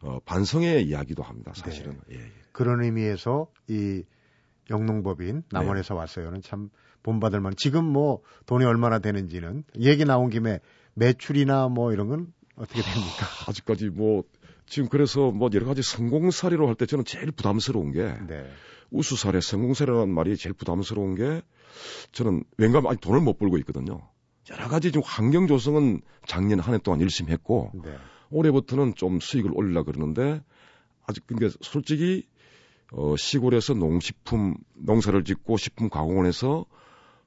어, 0.02 0.20
반성의 0.26 0.88
이야기도 0.88 1.22
합니다. 1.22 1.52
사실은. 1.54 2.00
예, 2.12 2.16
예. 2.16 2.32
그런 2.52 2.84
의미에서 2.84 3.48
이 3.68 4.04
영농법인 4.72 5.44
남원에서 5.52 5.94
네. 5.94 6.00
왔어요는 6.00 6.42
참 6.42 6.70
본받을 7.04 7.40
만. 7.42 7.54
지금 7.58 7.86
뭐 7.86 8.22
돈이 8.46 8.66
얼마나 8.66 9.00
되는지는 9.00 9.64
얘기 9.80 10.06
나온 10.06 10.30
김에 10.30 10.60
매출이나 10.94 11.68
뭐 11.70 11.94
이런 11.94 12.08
건 12.08 12.34
어떻게 12.56 12.82
됩니까? 12.82 13.26
하, 13.26 13.50
아직까지 13.52 13.90
뭐 13.90 14.24
지금 14.68 14.90
그래서 14.90 15.32
뭐 15.32 15.50
여러 15.54 15.66
가지 15.66 15.82
성공 15.82 16.32
사례로 16.32 16.68
할 16.68 16.76
때 16.76 16.86
저는 16.86 17.06
제일 17.06 17.32
부담스러운 17.32 17.92
게 17.92 18.14
네. 18.28 18.50
우수 18.92 19.16
사례, 19.16 19.40
성공 19.42 19.74
사례라는 19.74 20.10
말이 20.14 20.36
제일 20.38 20.54
부담스러운 20.54 21.16
게 21.16 21.42
저는 22.12 22.44
왠가 22.58 22.82
많이 22.82 22.98
돈을 23.00 23.22
못 23.22 23.38
벌고 23.38 23.58
있거든요. 23.60 24.02
여러 24.50 24.68
가지 24.68 24.92
지금 24.92 25.02
환경 25.06 25.48
조성은 25.48 26.02
작년 26.26 26.60
한 26.60 26.74
해 26.74 26.78
동안 26.80 27.00
열심히 27.02 27.32
했고 27.32 27.72
네. 27.84 27.96
올해부터는 28.30 28.96
좀 28.96 29.20
수익을 29.20 29.52
올리려 29.54 29.84
그러는데 29.84 30.42
아직 31.08 31.26
그러니까 31.28 31.58
솔직히 31.62 32.28
어 32.92 33.16
시골에서 33.18 33.74
농식품 33.74 34.56
농사를 34.76 35.24
짓고 35.24 35.58
식품 35.58 35.90
가공을 35.90 36.26
해서 36.26 36.66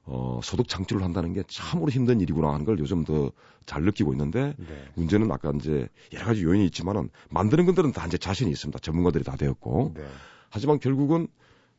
어, 0.05 0.39
소득 0.43 0.67
창출을 0.67 1.03
한다는 1.03 1.33
게 1.33 1.43
참으로 1.47 1.89
힘든 1.89 2.21
일이구나 2.21 2.53
하는 2.53 2.65
걸 2.65 2.79
요즘 2.79 3.03
더 3.03 3.31
잘 3.65 3.83
느끼고 3.83 4.13
있는데 4.13 4.53
네. 4.57 4.85
문제는 4.95 5.31
아까 5.31 5.51
이제 5.55 5.87
여러 6.13 6.25
가지 6.25 6.43
요인이 6.43 6.65
있지만은 6.67 7.09
만드는 7.29 7.65
것들은 7.65 7.91
다 7.91 8.05
이제 8.05 8.17
자신이 8.17 8.49
있습니다. 8.51 8.79
전문가들이 8.79 9.23
다 9.23 9.35
되었고 9.35 9.93
네. 9.95 10.03
하지만 10.49 10.79
결국은 10.79 11.27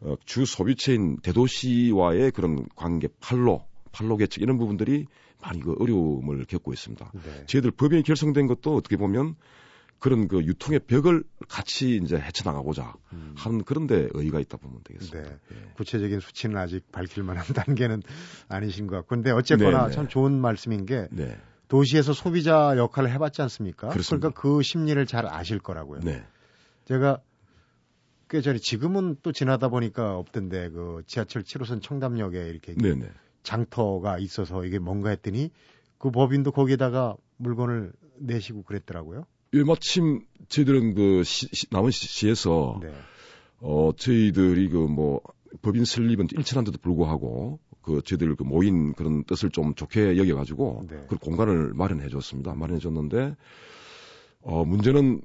어, 0.01 0.15
주 0.25 0.45
소비체인 0.45 1.19
대도시와의 1.19 2.33
그런 2.33 2.67
관계 2.75 3.09
팔로 3.21 3.65
팔로 3.93 4.17
계측 4.17 4.43
이런 4.43 4.59
부분들이 4.59 5.07
많이 5.41 5.61
그 5.61 5.75
어려움을 5.79 6.45
겪고 6.45 6.73
있습니다. 6.73 7.13
네. 7.15 7.47
저희들 7.47 7.71
법인이 7.71 8.03
결성된 8.03 8.47
것도 8.47 8.75
어떻게 8.75 8.97
보면 8.97 9.37
그런 9.99 10.29
그 10.29 10.45
유통의 10.45 10.81
벽을 10.81 11.25
같이 11.49 11.97
이제 11.97 12.17
헤쳐나가고자 12.17 12.95
음. 13.13 13.35
하는 13.37 13.65
그런 13.65 13.87
데 13.87 14.09
의의가 14.13 14.41
있다 14.41 14.59
보면 14.59 14.81
되겠습니다. 14.85 15.31
네. 15.31 15.39
예. 15.53 15.73
구체적인 15.77 16.21
수치는 16.21 16.57
아직 16.57 16.91
밝힐 16.93 17.23
만한 17.23 17.45
단계는 17.55 18.03
아니신 18.49 18.87
것 18.87 18.97
같고, 18.97 19.09
근데 19.09 19.31
어쨌거나 19.31 19.79
네네. 19.79 19.89
네. 19.89 19.95
참 19.95 20.09
좋은 20.09 20.39
말씀인 20.39 20.87
게 20.87 21.09
네. 21.11 21.39
도시에서 21.69 22.13
소비자 22.13 22.77
역할을 22.77 23.11
해봤지 23.11 23.43
않습니까? 23.43 23.89
그렇습니다. 23.89 24.29
그러니까 24.29 24.41
그 24.41 24.63
심리를 24.63 25.05
잘 25.07 25.27
아실 25.27 25.59
거라고요. 25.59 26.01
네. 26.01 26.25
제가 26.85 27.21
꽤 28.29 28.41
전에 28.41 28.59
지금은 28.59 29.17
또 29.23 29.33
지나다 29.33 29.69
보니까 29.69 30.17
없던데 30.17 30.71
그 30.71 31.03
지하철 31.07 31.43
7호선 31.43 31.83
청담역에 31.83 32.49
이렇게 32.49 32.75
네네. 32.75 32.95
네. 33.07 33.11
장터가 33.43 34.19
있어서 34.19 34.65
이게 34.65 34.79
뭔가 34.79 35.11
했더니 35.11 35.51
그 35.99 36.11
법인도 36.11 36.53
거기에다가 36.53 37.17
물건을 37.37 37.93
내시고 38.19 38.63
그랬더라고요. 38.63 39.25
예, 39.55 39.63
마침 39.65 40.27
저희들은 40.49 40.95
그 40.95 41.23
시, 41.25 41.49
시, 41.53 41.67
남은 41.71 41.91
시에서 41.91 42.81
네. 42.83 42.93
어 43.61 43.91
저희들이 43.97 44.69
그 44.69 44.79
뭐 44.79 45.21
법인 45.63 45.85
설립은 45.85 46.29
일천한데도 46.33 46.79
불구하고 46.79 47.59
그 47.83 48.03
저희들 48.03 48.35
그 48.37 48.43
모인 48.43 48.93
그런 48.95 49.25
뜻을 49.25 49.51
좀 49.51 49.75
좋게 49.75 50.17
여겨가지고 50.17 50.87
네. 50.91 51.07
그 51.09 51.17
공간을 51.17 51.73
마련해 51.75 52.09
줬습니다. 52.09 52.55
마련해 52.55 52.81
줬는데 52.81 53.37
어 54.43 54.65
문제는 54.65 55.23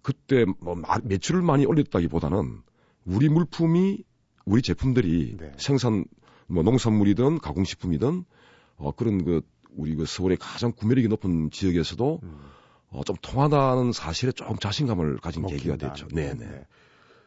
그때 0.00 0.44
뭐 0.60 0.76
매출을 1.04 1.42
많이 1.42 1.64
올렸다기보다는 1.64 2.62
우리 3.04 3.28
물품이 3.28 4.04
우리 4.44 4.62
제품들이 4.62 5.36
네. 5.38 5.52
생산 5.58 6.04
뭐 6.46 6.62
농산물이든 6.62 7.38
가공식품이든 7.38 8.24
어 8.76 8.92
그런 8.92 9.24
그 9.24 9.42
우리 9.76 9.94
그 9.94 10.06
서울의 10.06 10.38
가장 10.38 10.72
구매력이 10.72 11.08
높은 11.08 11.50
지역에서도 11.50 12.20
음. 12.22 12.38
어, 12.92 13.02
좀 13.04 13.16
통하다는 13.20 13.92
사실에 13.92 14.32
조금 14.32 14.56
자신감을 14.56 15.18
가진 15.18 15.46
계기가 15.46 15.76
됐죠. 15.76 16.08
네네. 16.08 16.34
네. 16.34 16.66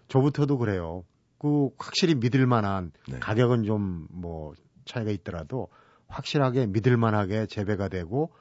저부터도 0.07 0.57
그래요. 0.57 1.03
그 1.39 1.69
확실히 1.77 2.15
믿을 2.15 2.45
만한 2.47 2.91
네. 3.07 3.19
가격은 3.19 3.63
좀 3.63 4.07
뭐 4.09 4.53
차이가 4.85 5.11
있더라도 5.11 5.67
확실하게 6.07 6.67
믿을 6.67 6.95
만하게 6.97 7.47
재배가 7.47 7.89
되고 7.89 8.31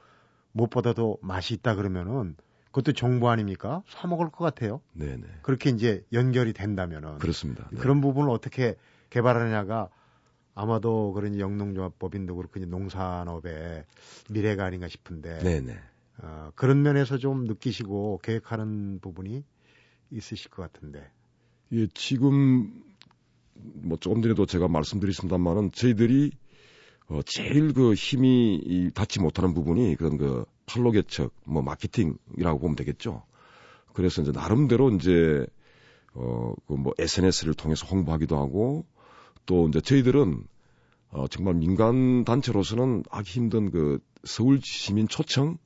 무엇보다도 0.53 1.17
맛이 1.21 1.53
있다 1.55 1.75
그러면은 1.75 2.35
그것도 2.67 2.93
정보 2.93 3.29
아닙니까? 3.29 3.83
사 3.87 4.07
먹을 4.07 4.29
것 4.29 4.43
같아요. 4.43 4.81
네네. 4.93 5.23
그렇게 5.41 5.69
이제 5.69 6.05
연결이 6.13 6.53
된다면은 6.53 7.17
그렇습니다. 7.17 7.67
네. 7.71 7.79
그런 7.79 8.01
부분을 8.01 8.29
어떻게 8.29 8.75
개발하느냐가 9.09 9.89
아마도 10.53 11.11
그런 11.13 11.39
영농조합법인도 11.39 12.35
그렇고 12.35 12.59
이제 12.59 12.65
농산업의 12.65 13.85
미래가 14.29 14.65
아닌가 14.65 14.87
싶은데. 14.87 15.39
네네. 15.39 15.77
어, 16.17 16.51
그런 16.55 16.81
면에서 16.81 17.17
좀 17.17 17.45
느끼시고 17.45 18.19
계획하는 18.23 18.99
부분이 19.01 19.43
있으실 20.11 20.51
것 20.51 20.61
같은데. 20.71 21.09
예, 21.73 21.87
지금 21.93 22.83
뭐 23.53 23.97
조금 23.97 24.21
전에도 24.21 24.45
제가 24.45 24.67
말씀드렸습니다만은 24.67 25.71
저희들이 25.71 26.31
어, 27.07 27.21
제일 27.25 27.73
그 27.73 27.93
힘이 27.93 28.55
이, 28.63 28.91
닿지 28.91 29.19
못하는 29.19 29.53
부분이 29.53 29.95
그런 29.95 30.17
그 30.17 30.45
팔로 30.65 30.91
개척, 30.91 31.33
뭐 31.45 31.61
마케팅이라고 31.61 32.59
보면 32.59 32.75
되겠죠. 32.75 33.23
그래서 33.93 34.21
이제 34.21 34.31
나름대로 34.31 34.89
이제 34.91 35.45
어, 36.13 36.53
그 36.67 36.75
뭐 36.75 36.93
SNS를 36.97 37.53
통해서 37.53 37.85
홍보하기도 37.87 38.37
하고 38.37 38.85
또 39.45 39.67
이제 39.67 39.81
저희들은 39.81 40.43
어, 41.09 41.27
정말 41.27 41.53
민간 41.55 42.23
단체로서는 42.25 43.03
아기 43.09 43.31
힘든 43.31 43.69
그 43.69 43.99
서울 44.23 44.59
시민 44.63 45.07
초청 45.07 45.57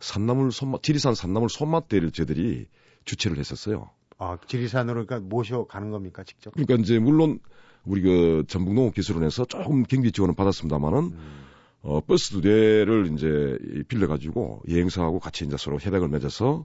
산나물 0.00 0.52
손맛, 0.52 0.82
지리산 0.82 1.14
산나물 1.14 1.48
손맛대를 1.48 2.10
저희들이 2.10 2.66
주최를 3.04 3.38
했었어요. 3.38 3.90
아, 4.18 4.38
지리산으로 4.46 5.06
그러니까 5.06 5.28
모셔가는 5.28 5.90
겁니까, 5.90 6.24
직접? 6.24 6.52
그러니까 6.52 6.74
이제 6.76 6.98
물론 6.98 7.38
우리 7.84 8.02
그 8.02 8.44
전북농업기술원에서 8.48 9.44
조금 9.46 9.84
경비 9.84 10.12
지원을 10.12 10.34
받았습니다만은 10.34 10.98
음. 10.98 11.44
어, 11.82 12.00
버스 12.00 12.30
두 12.30 12.40
대를 12.40 13.12
이제 13.14 13.84
빌려가지고 13.86 14.62
여행사하고 14.68 15.20
같이 15.20 15.44
이제 15.44 15.56
서로 15.56 15.78
협약을 15.78 16.08
맺어서 16.08 16.64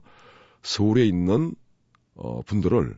서울에 0.62 1.06
있는 1.06 1.54
어, 2.14 2.42
분들을 2.42 2.96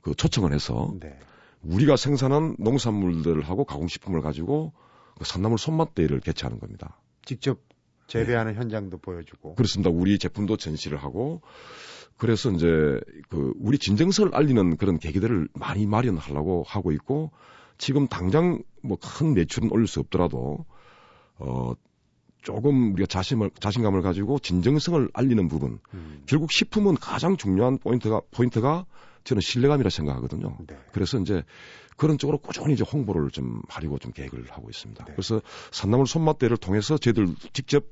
그 0.00 0.14
초청을 0.14 0.52
해서 0.52 0.92
네. 1.00 1.18
우리가 1.62 1.96
생산한 1.96 2.56
농산물들하고 2.58 3.64
가공식품을 3.64 4.22
가지고 4.22 4.72
그 5.18 5.24
산나물 5.24 5.58
손맛대회를 5.58 6.20
개최하는 6.20 6.58
겁니다. 6.58 7.00
직접 7.24 7.60
재배하는 8.06 8.52
네. 8.52 8.58
현장도 8.58 8.98
보여주고. 8.98 9.54
그렇습니다. 9.54 9.90
우리 9.90 10.18
제품도 10.18 10.56
전시를 10.56 10.98
하고 10.98 11.40
그래서 12.16 12.50
이제 12.50 12.66
그 13.28 13.52
우리 13.60 13.78
진정서를 13.78 14.34
알리는 14.34 14.76
그런 14.76 14.98
계기들을 14.98 15.48
많이 15.54 15.86
마련하려고 15.86 16.64
하고 16.66 16.92
있고 16.92 17.30
지금 17.78 18.06
당장 18.06 18.62
뭐 18.82 18.96
큰 18.96 19.34
매출은 19.34 19.70
올릴 19.70 19.86
수 19.86 20.00
없더라도 20.00 20.64
어 21.38 21.72
조금 22.42 22.92
우리가 22.94 23.06
자신을 23.06 23.50
자신감을 23.58 24.02
가지고 24.02 24.38
진정성을 24.38 25.10
알리는 25.12 25.48
부분. 25.48 25.80
음. 25.94 26.22
결국 26.26 26.52
식품은 26.52 26.94
가장 26.94 27.36
중요한 27.36 27.78
포인트가 27.78 28.20
포인트가 28.30 28.86
저는 29.24 29.40
신뢰감이라 29.40 29.90
생각하거든요. 29.90 30.56
네. 30.68 30.78
그래서 30.92 31.18
이제 31.18 31.42
그런 31.96 32.16
쪽으로 32.18 32.38
꾸준히 32.38 32.74
이제 32.74 32.84
홍보를 32.84 33.30
좀 33.30 33.60
하려고 33.68 33.98
좀 33.98 34.12
계획을 34.12 34.46
하고 34.50 34.70
있습니다. 34.70 35.04
네. 35.04 35.12
그래서 35.12 35.42
산나물 35.72 36.06
손맛대를 36.06 36.56
통해서 36.56 36.96
저희들 36.96 37.34
직접 37.52 37.84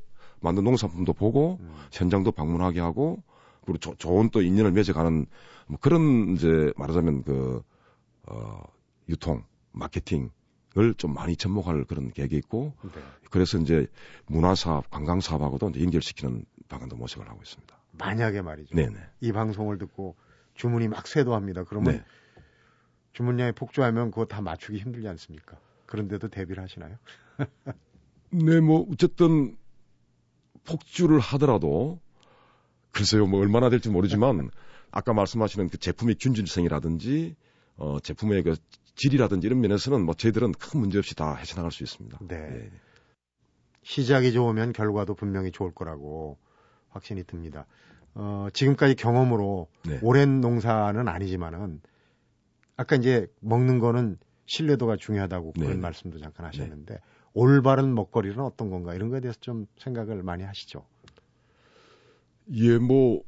만든 0.44 0.64
농산품도 0.64 1.12
보고 1.14 1.59
음. 1.61 1.74
현장도 1.92 2.33
방문하게 2.33 2.80
하고 2.80 3.22
그리고 3.64 3.78
조, 3.78 3.94
좋은 3.96 4.30
또 4.30 4.42
인연을 4.42 4.72
맺어가는 4.72 5.26
뭐 5.66 5.78
그런 5.80 6.35
이제 6.35 6.72
말하자면 6.76 7.24
그 7.24 7.62
어, 8.26 8.62
유통 9.09 9.42
마케팅 9.72 10.30
을 10.76 10.94
좀 10.96 11.14
많이 11.14 11.37
접목할 11.37 11.85
그런 11.85 12.11
계획이 12.11 12.37
있고 12.37 12.72
네. 12.83 13.00
그래서 13.30 13.59
이제 13.59 13.87
문화사업, 14.26 14.90
관광사업하고도 14.90 15.70
이제 15.70 15.80
연결시키는 15.85 16.44
방안도 16.68 16.96
모색을 16.96 17.28
하고 17.28 17.40
있습니다. 17.42 17.76
만약에 17.92 18.42
말이죠. 18.42 18.74
네네. 18.74 18.98
이 19.20 19.30
방송을 19.30 19.78
듣고 19.78 20.16
주문이 20.54 20.88
막 20.88 21.07
쇄도합니다. 21.07 21.62
그러면 21.62 21.94
네. 21.94 22.04
주문량이 23.12 23.52
폭주하면 23.52 24.11
그거 24.11 24.24
다 24.24 24.40
맞추기 24.40 24.78
힘들지 24.78 25.07
않습니까? 25.07 25.59
그런데도 25.87 26.26
대비를 26.26 26.61
하시나요? 26.61 26.96
네, 28.30 28.61
뭐 28.61 28.85
어쨌든 28.90 29.57
폭주를 30.66 31.18
하더라도 31.20 32.00
글쎄요, 32.92 33.27
뭐 33.27 33.40
얼마나 33.40 33.70
될지 33.70 33.90
모르지만 33.90 34.50
아까 34.90 35.12
말씀하시는 35.12 35.68
그 35.68 35.79
제품의 35.79 36.16
균질성이라든지 36.20 37.35
어 37.77 37.98
제품의 38.00 38.44
그 38.44 38.57
질이라든지 38.94 39.46
이런 39.46 39.61
면에서는 39.61 40.00
뭐 40.05 40.14
저희들은 40.14 40.53
큰 40.53 40.81
문제 40.81 40.98
없이 40.98 41.16
다 41.16 41.35
헤쳐나갈 41.35 41.72
수 41.72 41.83
있습니다. 41.83 42.18
네. 42.22 42.37
네. 42.37 42.70
시작이 43.83 44.33
좋으면 44.33 44.72
결과도 44.72 45.14
분명히 45.14 45.50
좋을 45.50 45.72
거라고 45.72 46.38
확신이 46.90 47.24
듭니다. 47.24 47.66
어, 48.14 48.46
지금까지 48.53 48.94
경험으로 48.94 49.68
네. 49.85 49.98
오랜 50.00 50.40
농사는 50.40 51.09
아니지만은 51.09 51.81
아까 52.77 52.96
이제 52.96 53.27
먹는 53.40 53.81
거는 53.81 54.18
신뢰도가 54.46 54.96
중요하다고 54.96 55.53
그런 55.53 55.70
네. 55.70 55.77
말씀도 55.77 56.18
잠깐 56.20 56.46
하셨는데 56.46 56.94
네. 56.94 57.00
올바른 57.34 57.94
먹거리는 57.94 58.38
어떤 58.38 58.70
건가 58.70 58.94
이런 58.94 59.10
거에 59.10 59.20
대해서 59.20 59.38
좀 59.40 59.66
생각을 59.78 60.22
많이 60.22 60.44
하시죠. 60.44 60.84
예, 62.52 62.78
뭐 62.78 63.22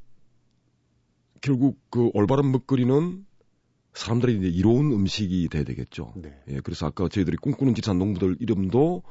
결국 1.40 1.78
그 1.90 2.10
올바른 2.14 2.50
먹거리는 2.52 3.26
사람들이 3.92 4.36
이제 4.38 4.48
이로운 4.48 4.92
음식이 4.92 5.48
돼야 5.48 5.64
되겠죠. 5.64 6.12
네. 6.16 6.40
예, 6.48 6.60
그래서 6.60 6.86
아까 6.86 7.08
저희들이 7.08 7.36
꿈꾸는 7.38 7.74
지산 7.74 7.98
농부들 7.98 8.36
이름도 8.40 9.02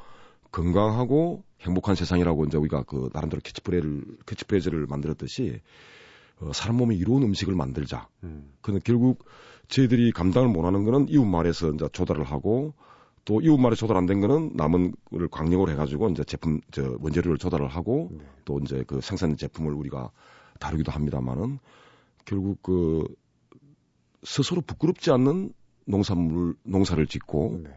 건강하고 0.51 1.43
행복한 1.61 1.95
세상이라고 1.95 2.45
이제 2.45 2.57
우리가 2.57 2.83
그 2.83 3.09
나름대로 3.13 3.41
캐치프레를 3.41 4.05
캐치프레즈를 4.25 4.85
만들었듯이 4.87 5.59
어, 6.39 6.51
사람 6.53 6.77
몸에 6.77 6.95
이로운 6.95 7.23
음식을 7.23 7.55
만들자. 7.55 8.07
음. 8.23 8.53
근데 8.61 8.79
결국 8.83 9.25
저희들이 9.67 10.11
감당을 10.11 10.49
못하는 10.49 10.85
거는 10.85 11.09
이웃 11.09 11.25
마을에서 11.25 11.71
이제 11.71 11.89
조달을 11.91 12.23
하고 12.23 12.73
또 13.25 13.41
이웃 13.41 13.57
마을에 13.57 13.75
조달 13.75 13.97
안 13.97 14.05
된 14.05 14.21
거는 14.21 14.51
남은 14.53 14.93
걸 15.11 15.27
광역으로 15.27 15.71
해가지고 15.71 16.09
이제 16.09 16.23
제품 16.23 16.61
저 16.71 16.95
원재료를 16.99 17.37
조달을 17.37 17.67
하고 17.67 18.09
네. 18.11 18.23
또 18.45 18.59
이제 18.59 18.83
그 18.85 19.01
생산된 19.01 19.35
제품을 19.37 19.73
우리가 19.73 20.11
다루기도 20.59 20.91
합니다만은 20.91 21.59
결국 22.23 22.61
그 22.61 23.03
스스로 24.23 24.61
부끄럽지 24.61 25.11
않는 25.11 25.53
농산물 25.85 26.55
농사를 26.63 27.05
짓고 27.07 27.61
네. 27.63 27.75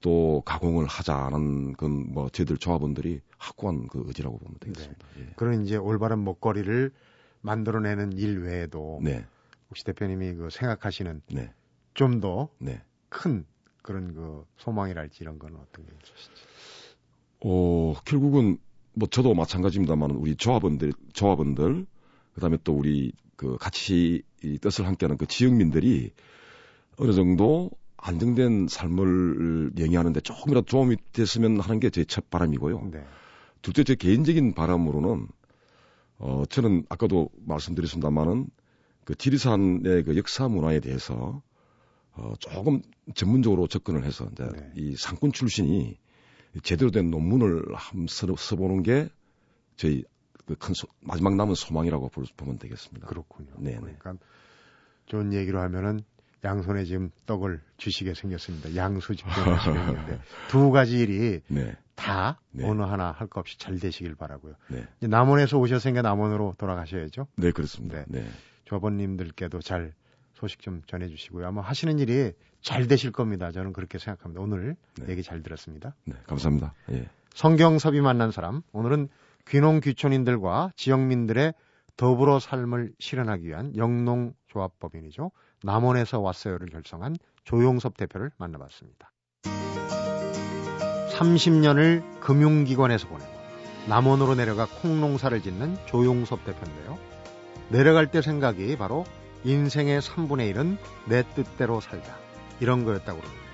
또 0.00 0.42
가공을 0.44 0.86
하자는 0.86 1.74
건뭐 1.74 2.28
저희들 2.30 2.58
조합원들이 2.58 3.20
확고한 3.38 3.86
그 3.88 4.02
의지라고 4.06 4.38
보면 4.38 4.56
되겠습니다. 4.60 5.06
그런 5.36 5.64
이제 5.64 5.76
올바른 5.76 6.22
먹거리를 6.24 6.92
만들어내는 7.40 8.12
일 8.12 8.40
외에도 8.42 9.00
예. 9.02 9.04
네, 9.04 9.26
혹시 9.70 9.84
대표님이 9.84 10.34
그 10.34 10.48
생각하시는 10.50 11.22
네, 11.32 11.52
좀더큰 11.94 12.48
네. 12.58 12.82
그런 13.84 14.14
그 14.14 14.44
소망이랄지 14.56 15.18
이런 15.20 15.38
건 15.38 15.54
어떤 15.56 15.84
게 15.86 15.92
있으시죠? 16.02 16.48
어 17.40 17.94
결국은 18.06 18.58
뭐 18.94 19.08
저도 19.08 19.34
마찬가지입니다만 19.34 20.12
우리 20.12 20.34
조합원들 20.36 20.92
조합원들 21.12 21.86
그 22.34 22.40
다음에 22.40 22.56
또 22.64 22.72
우리 22.72 23.12
그 23.36 23.56
같이 23.58 24.22
이 24.42 24.58
뜻을 24.58 24.86
함께하는 24.86 25.18
그 25.18 25.26
지역민들이 25.26 26.12
어느 26.96 27.12
정도 27.12 27.70
안정된 27.98 28.68
삶을 28.68 29.72
영위하는데 29.78 30.20
조금이라도 30.20 30.66
도움이 30.66 30.96
됐으면 31.12 31.60
하는 31.60 31.80
게 31.80 31.90
제 31.90 32.04
첫 32.04 32.30
바람이고요. 32.30 32.90
네. 32.92 33.04
둘째 33.62 33.84
제 33.84 33.94
개인적인 33.94 34.54
바람으로는 34.54 35.28
어 36.18 36.44
저는 36.48 36.84
아까도 36.88 37.30
말씀드렸습니다만은 37.46 38.46
그 39.04 39.14
지리산의 39.14 40.04
그 40.04 40.16
역사 40.16 40.48
문화에 40.48 40.80
대해서 40.80 41.42
어 42.16 42.32
조금 42.38 42.80
전문적으로 43.14 43.66
접근을 43.66 44.04
해서 44.04 44.28
이제 44.32 44.44
네. 44.52 44.72
이 44.76 44.96
상권 44.96 45.32
출신이 45.32 45.98
제대로 46.62 46.90
된 46.90 47.10
논문을 47.10 47.64
한번 47.74 48.06
써, 48.06 48.26
써보는 48.36 48.82
게 48.84 49.08
저희 49.76 50.04
그큰 50.46 50.74
마지막 51.00 51.34
남은 51.34 51.54
소망이라고 51.54 52.08
볼- 52.10 52.26
보면 52.36 52.58
되겠습니다. 52.58 53.06
그렇군요. 53.08 53.50
네네. 53.58 53.78
그러니까 53.80 54.14
좋은 55.06 55.32
얘기로 55.32 55.60
하면은 55.60 56.00
양손에 56.44 56.84
지금 56.84 57.10
떡을 57.26 57.60
주시게 57.78 58.14
생겼습니다. 58.14 58.76
양수 58.76 59.16
집중하시게 59.16 59.72
생겼는데 59.72 60.20
두 60.50 60.70
가지 60.70 60.98
일이 60.98 61.40
네, 61.48 61.74
다 61.96 62.38
네. 62.50 62.68
어느 62.68 62.82
하나 62.82 63.10
할 63.12 63.26
것 63.28 63.40
없이 63.40 63.58
잘 63.58 63.78
되시길 63.80 64.14
바라고요. 64.14 64.54
네, 64.68 64.86
남원에서 65.00 65.58
오셨으니까 65.58 66.02
남원으로 66.02 66.54
돌아가셔야죠. 66.58 67.26
네 67.36 67.50
그렇습니다. 67.50 68.04
네, 68.08 68.24
조합원님들께도 68.66 69.60
잘 69.62 69.94
소식 70.34 70.60
좀 70.60 70.82
전해주시고요. 70.86 71.46
아마 71.46 71.62
하시는 71.62 71.98
일이 71.98 72.32
잘 72.60 72.86
되실 72.86 73.12
겁니다. 73.12 73.52
저는 73.52 73.72
그렇게 73.72 73.98
생각합니다. 73.98 74.40
오늘 74.40 74.76
네. 74.96 75.06
얘기 75.10 75.22
잘 75.22 75.42
들었습니다. 75.42 75.94
네, 76.04 76.14
감사합니다. 76.26 76.74
예. 76.90 77.08
성경섭이 77.34 78.00
만난 78.00 78.30
사람 78.30 78.62
오늘은 78.72 79.08
귀농 79.48 79.80
귀촌인들과 79.80 80.72
지역민들의 80.76 81.52
더불어 81.96 82.38
삶을 82.40 82.92
실현하기 82.98 83.46
위한 83.46 83.76
영농조합법인이죠. 83.76 85.30
남원에서 85.62 86.20
왔어요를 86.20 86.68
결성한 86.68 87.16
조용섭 87.44 87.96
대표를 87.96 88.30
만나봤습니다. 88.36 89.12
30년을 91.12 92.20
금융기관에서 92.20 93.06
보내고 93.08 93.32
남원으로 93.88 94.34
내려가 94.34 94.66
콩농사를 94.66 95.40
짓는 95.42 95.76
조용섭 95.86 96.44
대표인데요. 96.44 96.98
내려갈 97.68 98.10
때 98.10 98.22
생각이 98.22 98.76
바로 98.76 99.04
인생의 99.44 100.00
3분의 100.00 100.54
1은 100.54 100.78
내 101.06 101.22
뜻대로 101.34 101.80
살자. 101.80 102.18
이런 102.60 102.84
거였다고 102.84 103.20
그럽니다. 103.20 103.44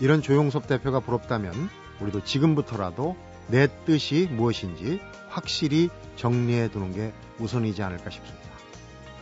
이런 0.00 0.20
조용섭 0.20 0.66
대표가 0.66 1.00
부럽다면 1.00 1.70
우리도 2.00 2.24
지금부터라도 2.24 3.16
내 3.48 3.68
뜻이 3.84 4.28
무엇인지 4.30 5.00
확실히 5.28 5.88
정리해 6.16 6.68
두는 6.68 6.92
게 6.92 7.12
우선이지 7.38 7.82
않을까 7.82 8.10
싶습니다. 8.10 8.48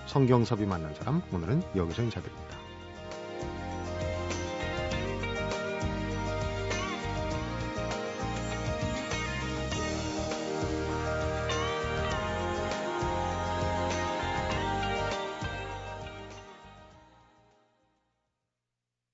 성경섭이 0.06 0.66
만난 0.66 0.94
사람 0.94 1.22
오늘은 1.32 1.62
여기서 1.76 2.02
인사드립니다. 2.02 2.39